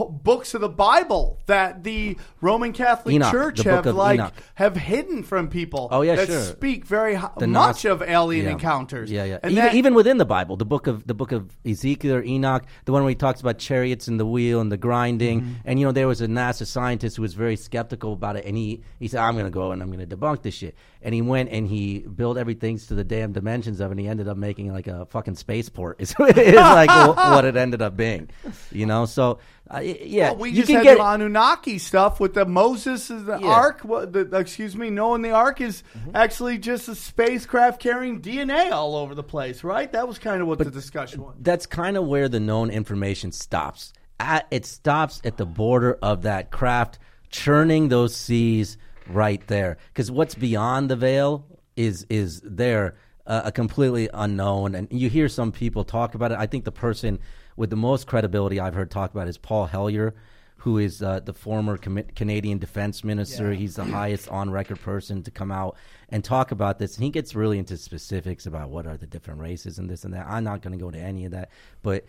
[0.09, 4.33] books of the Bible that the Roman Catholic Enoch, Church have like Enoch.
[4.55, 5.87] have hidden from people.
[5.91, 6.41] Oh, yeah, that sure.
[6.41, 8.51] speak very The much of alien yeah.
[8.51, 9.11] encounters.
[9.11, 9.39] Yeah, yeah.
[9.41, 12.23] And even, that- even within the Bible, the book of the book of Ezekiel or
[12.23, 15.51] Enoch, the one where he talks about chariots and the wheel and the grinding, Mm-hmm.
[15.65, 18.55] and you know there was a NASA scientist who was very skeptical about it, and
[18.55, 21.13] he he said, "I'm going to go and I'm going to debunk this shit," and
[21.13, 24.27] he went and he built everything to the damn dimensions of it, and he ended
[24.27, 25.99] up making like a fucking spaceport.
[26.01, 28.29] Is is like what it ended up being,
[28.71, 29.05] you know.
[29.05, 29.39] So
[29.69, 33.09] uh, yeah, Well, we you just can had get the Anunnaki stuff with the Moses,
[33.09, 33.47] and the Yeah.
[33.47, 33.81] Ark.
[33.81, 36.15] What, the, excuse me, knowing the Ark is Mm-hmm.
[36.15, 39.91] actually just a spacecraft carrying DNA all over the place, right?
[39.91, 41.35] That was kind of what the discussion was.
[41.39, 43.93] that's kind of where the known information stops.
[44.19, 46.99] At, it stops at the border of that craft
[47.29, 49.77] churning those seas right there.
[49.93, 51.45] Because what's beyond the veil
[51.75, 52.95] is is there
[53.25, 56.37] uh, a completely unknown, and you hear some people talk about it.
[56.37, 57.19] I think the person
[57.61, 60.15] with the most credibility I've heard talk about is Paul Hellyer.
[60.57, 63.53] Who is uh, the former Com- Canadian defense minister?
[63.53, 65.77] He's the highest on record person to come out
[66.09, 66.95] and talk about this.
[66.95, 70.13] And he gets really into specifics about what are the different races and this and
[70.15, 70.25] that.
[70.25, 71.51] I'm not going to go into any of that,
[71.83, 72.03] but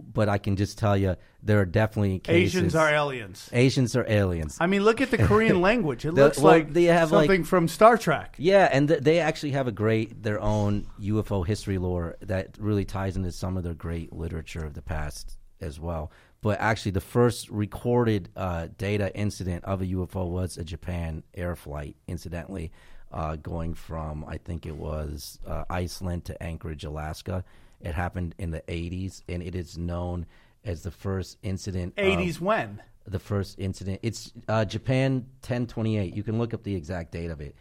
[0.00, 2.56] but I can just tell you there are definitely cases.
[2.56, 3.48] Asians are aliens.
[3.52, 4.56] Asians are aliens.
[4.60, 6.04] I mean, look at the Korean language.
[6.04, 8.34] It The- looks well, like they have, like- something from Star Trek.
[8.38, 12.84] Yeah, and th- they actually have a great their own UFO history lore that really
[12.84, 16.10] ties into some of their great literature of the past as well.
[16.40, 21.56] But actually, the first recorded uh, data incident of a UFO was a Japan air
[21.56, 22.70] flight, incidentally,
[23.12, 27.44] uh, going from I think it was uh, Iceland to Anchorage, Alaska.
[27.84, 30.26] It happened in the 80s, and it is known
[30.64, 31.94] as the first incident.
[31.96, 32.82] 80s when?
[33.06, 34.00] the first incident.
[34.02, 36.14] It's uh, Japan 1028.
[36.14, 37.54] You can look up the exact date of it,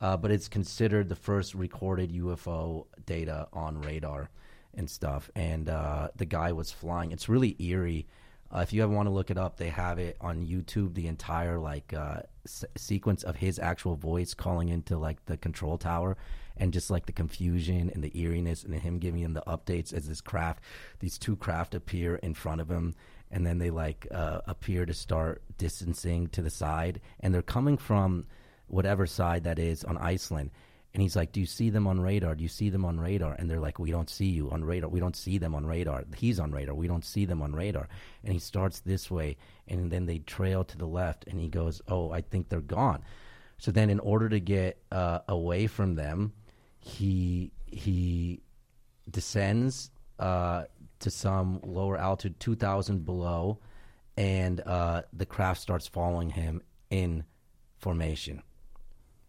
[0.00, 4.30] uh, but it's considered the first recorded UFO data on radar
[4.74, 5.30] and stuff.
[5.34, 7.12] And uh, the guy was flying.
[7.12, 8.06] It's really eerie.
[8.50, 10.94] Uh, if you ever want to look it up, they have it on YouTube.
[10.94, 15.78] The entire like uh, s- sequence of his actual voice calling into like the control
[15.78, 16.16] tower,
[16.58, 20.08] and just like the confusion and the eeriness, and him giving him the updates as
[20.08, 20.62] this craft,
[21.00, 22.94] these two craft appear in front of him,
[23.30, 27.76] and then they like uh, appear to start distancing to the side, and they're coming
[27.76, 28.26] from
[28.66, 30.50] whatever side that is on Iceland.
[30.94, 32.34] And he's like, "Do you see them on radar?
[32.34, 34.88] Do you see them on radar?" And they're like, "We don't see you on radar.
[34.88, 36.04] We don't see them on radar.
[36.16, 36.74] He's on radar.
[36.74, 37.88] We don't see them on radar."
[38.24, 39.36] And he starts this way,
[39.68, 43.02] and then they trail to the left, and he goes, "Oh, I think they're gone."
[43.58, 46.32] So then, in order to get uh, away from them,
[46.88, 48.40] he he
[49.10, 50.64] descends uh,
[51.00, 53.58] to some lower altitude, two thousand below,
[54.16, 57.24] and uh, the craft starts following him in
[57.78, 58.42] formation.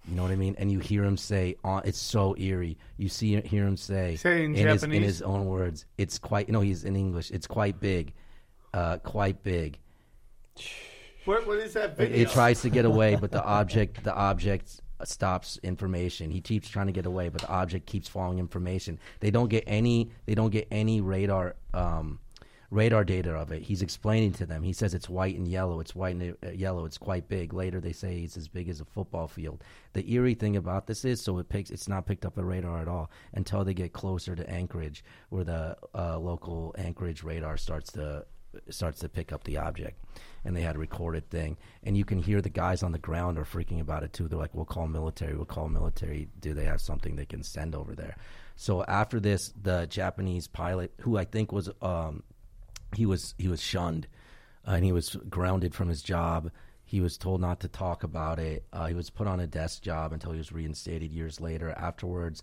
[0.07, 0.55] You know what I mean?
[0.57, 4.45] And you hear him say, uh, "It's so eerie." You see, hear him say, Say
[4.45, 7.29] in his, in his own words, "It's quite." No, he's in English.
[7.31, 8.13] It's quite big,
[8.73, 9.77] uh, quite big.
[11.25, 14.81] Where, what is that It, it tries to get away, but the object, the object
[15.07, 16.31] stops information.
[16.31, 18.99] He keeps trying to get away, but the object keeps following information.
[19.19, 20.11] They don't get any.
[20.25, 21.55] They don't get any radar.
[21.73, 22.19] Um,
[22.71, 23.63] radar data of it.
[23.63, 24.63] He's explaining to them.
[24.63, 25.79] He says it's white and yellow.
[25.79, 26.85] It's white and uh, yellow.
[26.85, 27.53] It's quite big.
[27.53, 29.63] Later they say it's as big as a football field.
[29.93, 32.79] The eerie thing about this is so it picks it's not picked up by radar
[32.79, 37.91] at all until they get closer to Anchorage where the uh, local Anchorage radar starts
[37.93, 38.25] to
[38.69, 40.03] starts to pick up the object,
[40.43, 43.37] and they had a recorded thing, and you can hear the guys on the ground
[43.37, 44.27] are freaking about it too.
[44.27, 45.35] They're like, "We'll call military.
[45.35, 46.29] We'll call military.
[46.39, 48.17] Do they have something they can send over there?"
[48.55, 52.23] So after this, the Japanese pilot, who I think was um,
[52.95, 54.07] he was he was shunned,
[54.67, 56.51] uh, and he was grounded from his job.
[56.83, 58.65] He was told not to talk about it.
[58.73, 61.69] Uh, he was put on a desk job until he was reinstated years later.
[61.69, 62.41] Afterwards,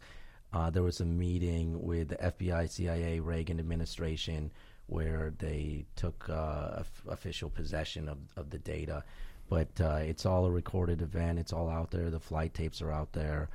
[0.52, 4.52] uh, there was a meeting with the FBI, CIA, Reagan administration
[4.86, 9.02] where they took uh, official possession of, of the data.
[9.48, 11.38] But uh, it's all a recorded event.
[11.38, 12.10] It's all out there.
[12.10, 13.48] The flight tapes are out there.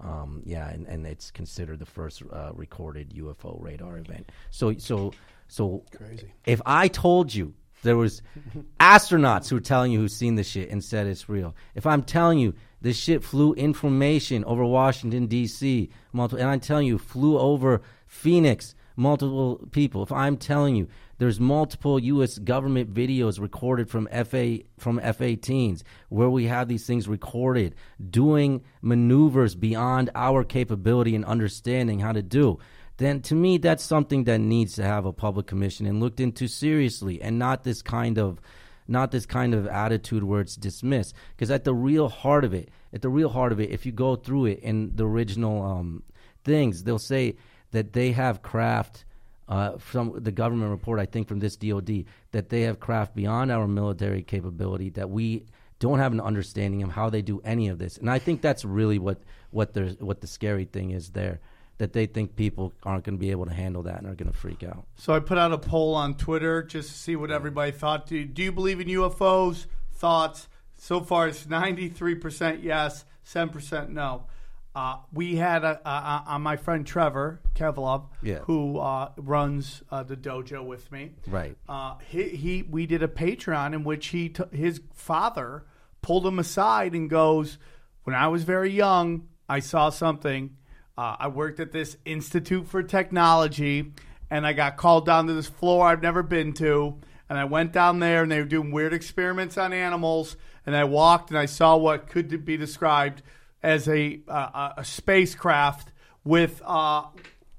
[0.00, 4.30] Um, yeah, and, and it's considered the first uh, recorded UFO radar event.
[4.50, 5.12] So, so,
[5.48, 6.32] so, Crazy.
[6.44, 8.22] if I told you there was
[8.80, 12.02] astronauts who were telling you who've seen this shit and said it's real, if I'm
[12.02, 15.90] telling you this shit flew information over Washington D.C.
[16.12, 20.02] multiple, and I'm telling you flew over Phoenix, multiple people.
[20.02, 20.88] If I'm telling you
[21.22, 22.36] there's multiple U.S.
[22.38, 27.76] government videos recorded from FA from F-18s where we have these things recorded
[28.10, 32.58] doing maneuvers beyond our capability and understanding how to do
[32.96, 36.48] then to me that's something that needs to have a public commission and looked into
[36.48, 38.40] seriously and not this kind of
[38.88, 42.68] not this kind of attitude where it's dismissed because at the real heart of it
[42.92, 46.02] at the real heart of it if you go through it in the original um,
[46.44, 47.36] things they'll say
[47.72, 49.04] that they have craft
[49.48, 53.50] uh, from the government report i think from this dod that they have craft beyond
[53.50, 55.44] our military capability that we
[55.78, 58.64] don't have an understanding of how they do any of this and i think that's
[58.64, 59.20] really what
[59.50, 61.40] what the what the scary thing is there
[61.82, 64.30] that they think people aren't going to be able to handle that and are going
[64.30, 64.86] to freak out.
[64.94, 68.06] So I put out a poll on Twitter just to see what everybody thought.
[68.06, 69.66] Do, do you believe in UFOs?
[69.92, 70.48] Thoughts?
[70.76, 74.26] So far, it's 93% yes, 7% no.
[74.74, 78.38] Uh, we had a, a, a, my friend Trevor Kevlov, Yeah.
[78.40, 81.12] who uh, runs uh, the dojo with me.
[81.26, 81.56] Right.
[81.68, 85.64] Uh, he, he we did a Patreon in which he t- his father
[86.00, 87.58] pulled him aside and goes,
[88.04, 90.56] "When I was very young, I saw something.
[90.96, 93.92] Uh, I worked at this Institute for Technology,
[94.30, 96.98] and I got called down to this floor I've never been to."
[97.28, 100.36] And I went down there, and they were doing weird experiments on animals.
[100.66, 103.22] And I walked, and I saw what could be described
[103.62, 105.92] as a uh, a spacecraft
[106.24, 107.04] with uh,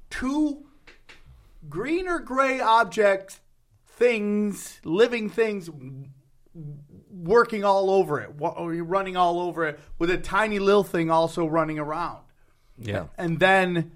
[0.09, 0.65] two
[1.69, 3.39] green or gray objects,
[3.87, 5.69] things, living things,
[7.09, 11.45] working all over it, or running all over it, with a tiny little thing also
[11.45, 12.19] running around.
[12.77, 13.05] Yeah.
[13.17, 13.91] And then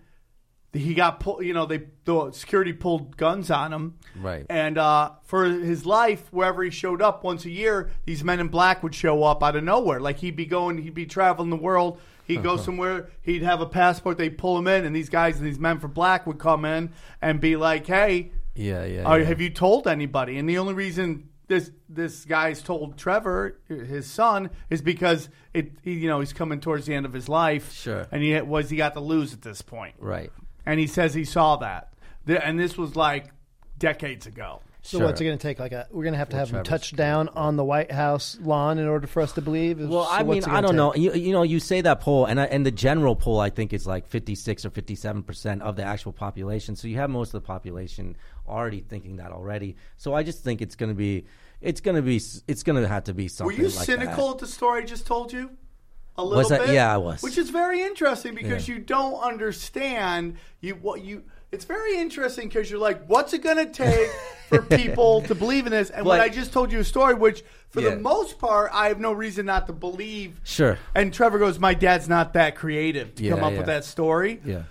[0.78, 1.43] he got pulled.
[1.43, 3.97] You know, they the security pulled guns on him.
[4.15, 4.45] Right.
[4.49, 8.47] And uh, for his life, wherever he showed up once a year, these men in
[8.47, 9.99] black would show up out of nowhere.
[9.99, 11.99] Like he'd be going, he'd be traveling the world.
[12.25, 13.09] He'd go somewhere.
[13.21, 14.17] He'd have a passport.
[14.17, 16.91] They'd pull him in, and these guys and these men for black would come in
[17.21, 19.09] and be like, "Hey, Yeah, yeah.
[19.09, 19.23] uh, yeah.
[19.23, 24.49] have you told anybody?" And the only reason this this guy's told Trevor, his son,
[24.69, 27.71] is because it he, you know he's coming towards the end of his life.
[27.71, 28.07] Sure.
[28.11, 29.95] And he was he got to lose at this point.
[29.97, 30.30] Right.
[30.68, 31.93] And he says he saw that,
[32.28, 33.28] Th- and this was like
[33.78, 34.61] decades ago.
[34.82, 35.07] So Sure.
[35.07, 35.59] what's it going to take?
[35.59, 37.63] Like a, we're going to have to Well, have him Trevor's touch down on the
[37.63, 39.80] White House lawn in order for us to believe.
[39.80, 40.93] Well, So I mean, I don't know.
[40.95, 43.74] You, you know, you say that poll, and I, and the general poll, I think,
[43.74, 46.76] is like fifty six or fifty seven percent of the actual population.
[46.78, 48.15] So you have most of the population
[48.47, 49.76] already thinking that already.
[49.97, 51.26] So I just think it's going to be,
[51.59, 53.57] it's going to be, it's going to have to be something.
[53.57, 54.34] Were you like cynical That.
[54.36, 55.51] at the story I just told you?
[56.18, 56.70] A little Was I- bit.
[56.74, 57.22] yeah, I was.
[57.22, 58.76] Which is very interesting because Yeah.
[58.76, 61.24] you don't understand you what you.
[61.51, 64.09] It's very interesting because you're like, what's it going to take
[64.49, 65.89] for people to believe in this?
[65.89, 67.91] And when But- I just told you a story, which for Yeah.
[67.91, 70.41] the most part, I have no reason not to believe.
[70.43, 70.78] Sure.
[70.93, 74.41] And Trevor goes, my dad's not that creative to Yeah, come up with that story.
[74.43, 74.63] Yeah.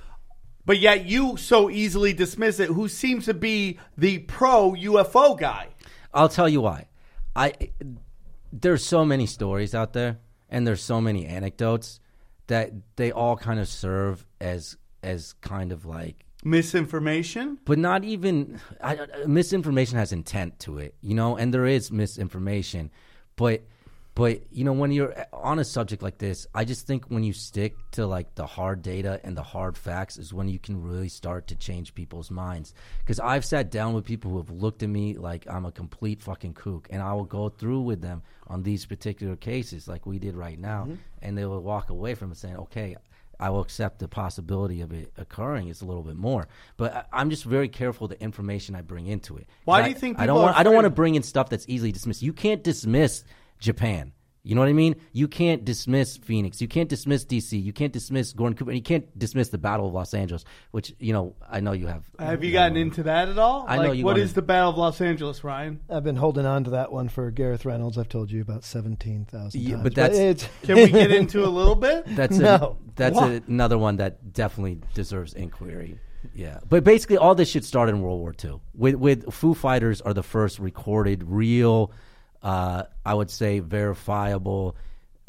[0.67, 2.69] But yet you so easily dismiss it.
[2.69, 5.69] Who seems to be the pro UFO guy?
[6.13, 6.89] I'll tell you why.
[7.35, 7.53] I
[8.53, 10.19] there's so many stories out there,
[10.49, 12.01] and there's so many anecdotes
[12.47, 17.59] that they all kind of serve as as kind of like Misinformation.
[17.65, 21.91] but not even I, I- misinformation has intent to it, you know, and there is
[21.91, 22.91] misinformation,
[23.37, 23.63] but
[24.17, 27.23] but you know when you're eh, on a subject like this, I just think when
[27.23, 30.83] you stick to like the hard data and the hard facts is when you can
[30.83, 32.73] really start to change people's minds.
[33.01, 36.23] Because I've sat down with people who have looked at me like I'm a complete
[36.23, 40.19] fucking kook, and I will go through with them on these particular cases, like we
[40.19, 40.95] did right now, mm-hmm.
[41.21, 42.97] and they will walk away from it saying, okay.
[43.39, 45.69] I will accept the possibility of it occurring.
[45.69, 46.49] It's a little bit more,
[46.79, 49.47] but I, I'm just very careful the information I bring into it.
[49.67, 50.57] Why do you think I don't want?
[50.57, 52.23] I don't want to bring in stuff that's easily dismissed.
[52.23, 53.25] You can't dismiss
[53.59, 54.13] Japan.
[54.43, 54.95] You know what I mean?
[55.11, 56.61] You can't dismiss Phoenix.
[56.61, 57.61] You can't dismiss DC.
[57.61, 58.71] You can't dismiss Gordon Cooper.
[58.71, 61.89] And you can't dismiss the Battle of Los Angeles, which you know I know you
[61.89, 62.05] have.
[62.21, 63.65] Have you gotten into that at all?
[63.67, 65.81] I know like, you What wanna- is the Battle of Los Angeles, Ryan?
[65.91, 67.99] I've been holding on to that one for Gareth Reynolds.
[67.99, 69.83] I've told you about seventeen thousand Yeah, times.
[69.83, 72.05] but that's- it's, Can we get into a little bit?
[72.15, 72.55] That's No.
[72.55, 73.31] a, that's What?
[73.33, 75.99] a, another one that definitely deserves inquiry.
[76.37, 78.61] Yeah, but basically all this shit started in World War II.
[78.75, 81.91] With with Foo Fighters are the first recorded real,
[82.47, 84.77] uh, I would say verifiable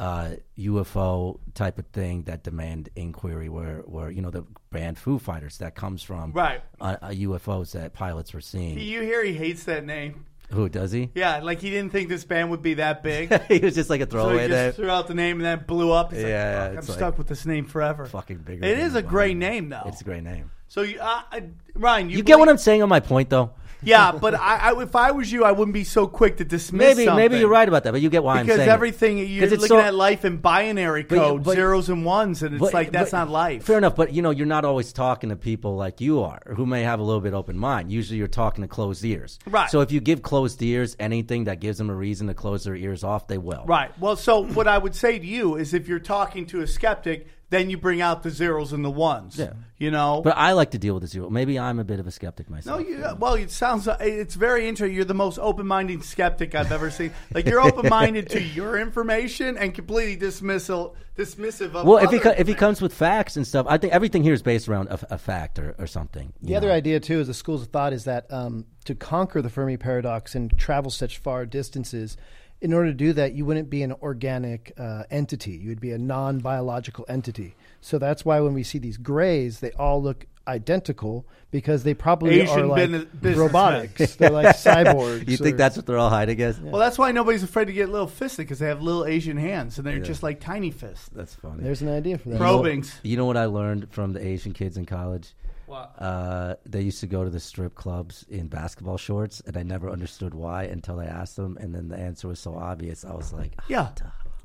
[0.00, 3.48] uh, UFO type of thing that demand inquiry.
[3.48, 6.60] Where where you know the band Foo Fighters that comes from Right.
[6.80, 8.78] uh, uh, UFOs that pilots were seeing.
[8.78, 10.26] you hear he hates that name?
[10.52, 11.10] Who does he?
[11.14, 13.30] Yeah, like he didn't think this band would be that big.
[13.48, 14.68] he was just like a so throwaway he name.
[14.68, 16.10] just threw out the name and then blew up.
[16.12, 18.06] He's like, Yeah, "Fuck, I'm it's like stuck with this name forever.
[18.06, 18.64] Fucking bigger.
[18.64, 19.82] It is a great name, though.
[19.86, 20.50] It's a great name.
[20.68, 21.40] So, you, uh, uh,
[21.74, 23.50] Ryan, you, You get what I'm saying on my point, though.
[23.82, 26.96] Yeah, but I, I, if I was you, I wouldn't be so quick to dismiss.
[26.96, 27.16] Maybe something.
[27.24, 28.72] maybe you're right about that, but you get why I'm because saying it.
[28.72, 32.42] everything you're it's looking so- at life in binary But- code, but- zeros and ones,
[32.42, 33.64] and it's But- like that's but- not life.
[33.64, 36.66] Fair enough, but you know, you're not always talking to people like you are, who
[36.66, 37.92] may have a little bit open mind.
[37.92, 39.38] Usually, you're talking to closed ears.
[39.48, 39.70] Right.
[39.70, 42.74] So if you give closed ears anything that gives them a reason to close their
[42.76, 43.64] ears off, they will.
[43.66, 43.90] Right.
[44.00, 47.28] Well, so what I would say to you is, if you're talking to a skeptic,
[47.50, 49.38] then you bring out the zeros and the ones.
[49.38, 49.52] Yeah.
[49.78, 50.20] You know.
[50.22, 51.30] But I like to deal with the zero.
[51.30, 52.80] Maybe I'm a bit of a skeptic no, myself.
[52.86, 53.88] you, well, it sounds.
[54.00, 54.94] It's very interesting.
[54.94, 57.12] You're the most open-minded skeptic I've ever seen.
[57.32, 61.86] Like you're open-minded to your information and completely dismissal, dismissive of.
[61.86, 64.34] well, if he co- if he comes with facts and stuff, I think everything here
[64.34, 66.32] is based around a, a fact or, or something.
[66.42, 69.40] The you other idea too is the schools of thought is that um, to conquer
[69.42, 72.16] the Fermi paradox and travel such far distances,
[72.60, 75.52] in order to do that, you wouldn't be an organic uh, entity.
[75.52, 77.54] You would be a non-biological entity.
[77.80, 82.40] So that's why when we see these grays, they all look identical because they probably
[82.40, 83.46] Asian are like business- businessmen.
[83.46, 84.16] robotics.
[84.16, 85.28] They're like cyborgs.
[85.28, 86.58] You think or- that's what they're all hiding as?
[86.58, 89.78] Well, that's why nobody's afraid to get little fisted because they have little Asian hands
[89.78, 91.10] and they're just like tiny fists.
[91.10, 91.62] That's funny.
[91.62, 92.38] There's an idea for that.
[92.38, 92.98] Probings.
[93.02, 95.34] You know what I learned from the Asian kids in college?
[95.68, 95.94] What?
[95.98, 99.90] Uh, they used to go to the strip clubs in basketball shorts, and I never
[99.90, 103.04] understood why until I asked them, and then the answer was so obvious.
[103.04, 103.90] I was like, Yeah.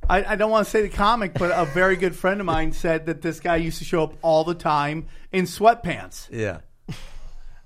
[0.10, 2.74] I, I don't want to say the comic, but a very good friend of mine
[2.74, 6.28] said that this guy used to show up all the time in sweatpants.
[6.30, 6.60] yeah.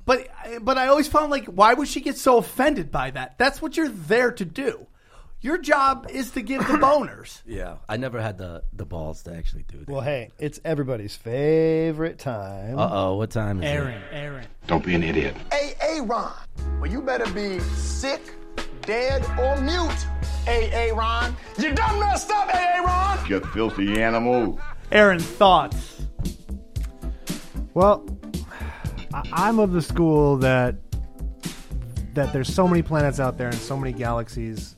[0.06, 0.30] But
[0.62, 3.38] but I always found like, why would she get so offended by that?
[3.38, 4.88] That's what you're there to do.
[5.40, 7.42] Your job is to give the boners.
[7.46, 9.88] Yeah, I never had the, the balls to actually do that.
[9.88, 12.78] Well, hey, it's everybody's favorite time.
[12.80, 13.74] Uh oh, what time is it?
[13.74, 14.48] Aaron, Aaron.
[14.66, 15.36] Don't be an idiot.
[15.52, 16.32] Hey, Aaron.
[16.80, 18.22] Well, you better be sick,
[18.82, 20.08] dead, or mute.
[20.46, 21.36] Hey, Aaron.
[21.60, 23.28] You done messed up, hey, Aaron.
[23.30, 24.60] You filthy animal.
[24.92, 26.02] Aaron, thoughts?
[27.76, 28.04] Well,
[29.14, 30.76] I- I'm of the school that
[32.16, 34.76] that there's so many planets out there and so many galaxies.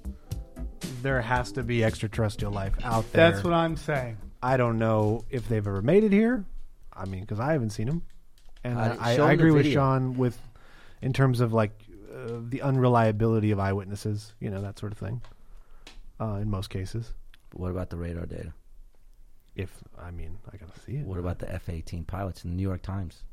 [1.02, 3.32] There has to be extraterrestrial life out there.
[3.32, 4.18] That's what I'm saying.
[4.42, 6.46] I don't know if they've ever made it here.
[6.94, 8.02] I mean, because I haven't seen them,
[8.64, 9.66] and Uh, I, I, I agree with.
[9.66, 10.38] Shaan with
[11.02, 11.72] in terms of like
[12.14, 14.34] uh, the unreliability of eyewitnesses.
[14.40, 15.22] You know that sort of thing.
[16.22, 17.14] Uh, in most cases,
[17.50, 18.54] But What about the radar data?
[19.56, 21.06] if I mean, I gotta see it.
[21.06, 23.24] What about the F 18 pilots in the New York Times?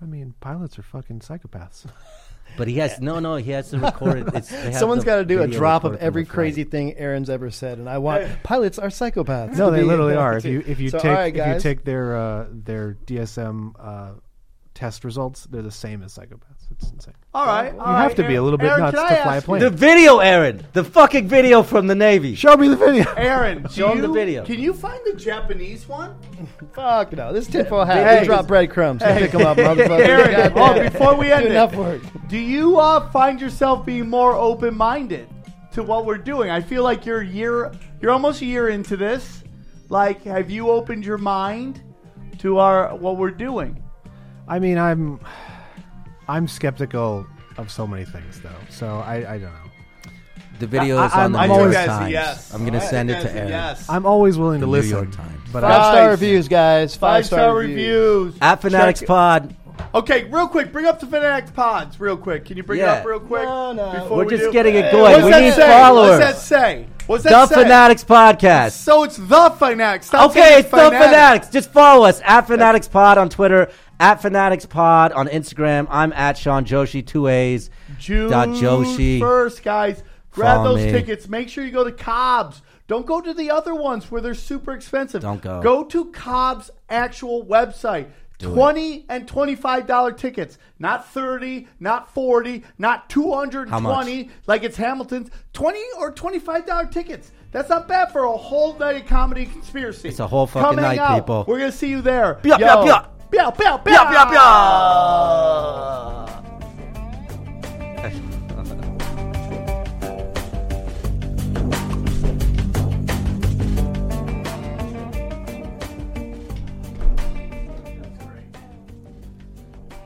[0.00, 1.86] I mean, pilots are fucking psychopaths.
[2.56, 3.36] But he has no, no.
[3.36, 4.34] He has to record it.
[4.34, 7.78] It's, they have got to do a drop of every crazy thing Aaron's ever said,
[7.78, 9.56] and I want pilots are psychopaths.
[9.56, 10.36] no, they literally are.
[10.38, 11.62] If you if you So, take all right, if you guys.
[11.62, 14.12] take their uh, their DSM uh,
[14.74, 16.55] test results, they're the same as psychopaths.
[16.70, 17.14] It's insane.
[17.34, 17.72] All right.
[17.74, 19.60] You have to be a little bit Aaron, nuts can to fly a ask plane.
[19.60, 20.64] The video, Aaron.
[20.72, 22.34] The fucking video from the Navy.
[22.34, 23.04] Show me the video.
[23.14, 24.44] Aaron, do Show him the you- video.
[24.44, 26.16] Can you find the Japanese one?
[26.72, 28.06] Fuck no, this is tinfoil hat.
[28.06, 28.20] Hey.
[28.20, 29.00] They drop breadcrumbs.
[29.02, 29.98] They pick them up, motherfucker.
[30.06, 30.58] Aaron, Goddamn.
[30.86, 32.02] oh, before we end Do it, enough work.
[32.28, 35.28] do you uh, find yourself being more open-minded
[35.72, 36.50] to what we're doing?
[36.50, 39.44] I feel like you're a year, you're almost a year into this.
[39.90, 41.82] Like, have you opened your mind
[42.38, 43.82] to our what we're doing?
[44.48, 45.20] I mean, I'm
[46.28, 48.50] I'm skeptical of so many things, though.
[48.70, 50.10] So I, I don't know.
[50.58, 52.12] The video I- is on the I'm New York always- Times.
[52.12, 52.54] yes.
[52.54, 53.50] I'm gonna I send it think to that's a Aaron.
[53.50, 53.86] Yes.
[53.88, 55.40] I'm always willing to The New listen, York Times.
[55.52, 56.10] but Five I, star Nice.
[56.12, 56.96] reviews, guys.
[56.96, 57.76] Five, Five star reviews.
[58.26, 58.34] reviews.
[58.40, 59.54] At Fanatics Check- Pod.
[59.94, 62.46] Okay, real quick, bring up the Fanatics Pods, real quick.
[62.46, 62.96] Can you bring Yeah.
[62.96, 63.42] it up real quick?
[63.44, 64.06] No, no.
[64.10, 64.52] We're we just do?
[64.52, 65.12] getting it going.
[65.12, 65.68] What's We that need say?
[65.68, 66.18] followers.
[66.18, 66.86] What's that say?
[67.06, 67.62] What's that The say?
[67.62, 68.70] Fanatics Podcast.
[68.72, 70.06] So it's the Fanatics.
[70.06, 71.48] Stop Okay, saying it's the Fanatics.
[71.50, 73.68] Just follow us at Fanatics Pod on Twitter,
[74.00, 75.86] at Fanatics Pod on Instagram.
[75.90, 77.70] I'm at Shaan Joshi, two A's.
[77.98, 79.18] June Dot Joshi.
[79.18, 80.02] first, guys.
[80.30, 80.92] Grab Follow those me.
[80.92, 81.28] tickets.
[81.28, 82.60] Make sure you go to Cobb's.
[82.88, 85.22] Don't go to the other ones where they're super expensive.
[85.22, 85.60] Don't go.
[85.62, 88.08] Go to Cobb's actual website.
[88.38, 88.54] Do it.
[88.54, 93.94] Twenty and twenty-five dollar tickets, not thirty, not forty, not two hundred How and much?
[93.94, 95.30] twenty, like it's Hamilton's.
[95.54, 97.32] Twenty or twenty-five dollar tickets.
[97.50, 100.10] That's not bad for a whole night of comedy conspiracy.
[100.10, 101.20] It's a whole fucking Come night, out.
[101.20, 101.46] people.
[101.48, 102.34] We're gonna see you there.
[102.42, 102.84] Bia, Yo.
[102.84, 104.04] bia, Bia, bia, bia.
[104.04, 104.66] Bia, bia,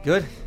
[0.03, 0.40] Good.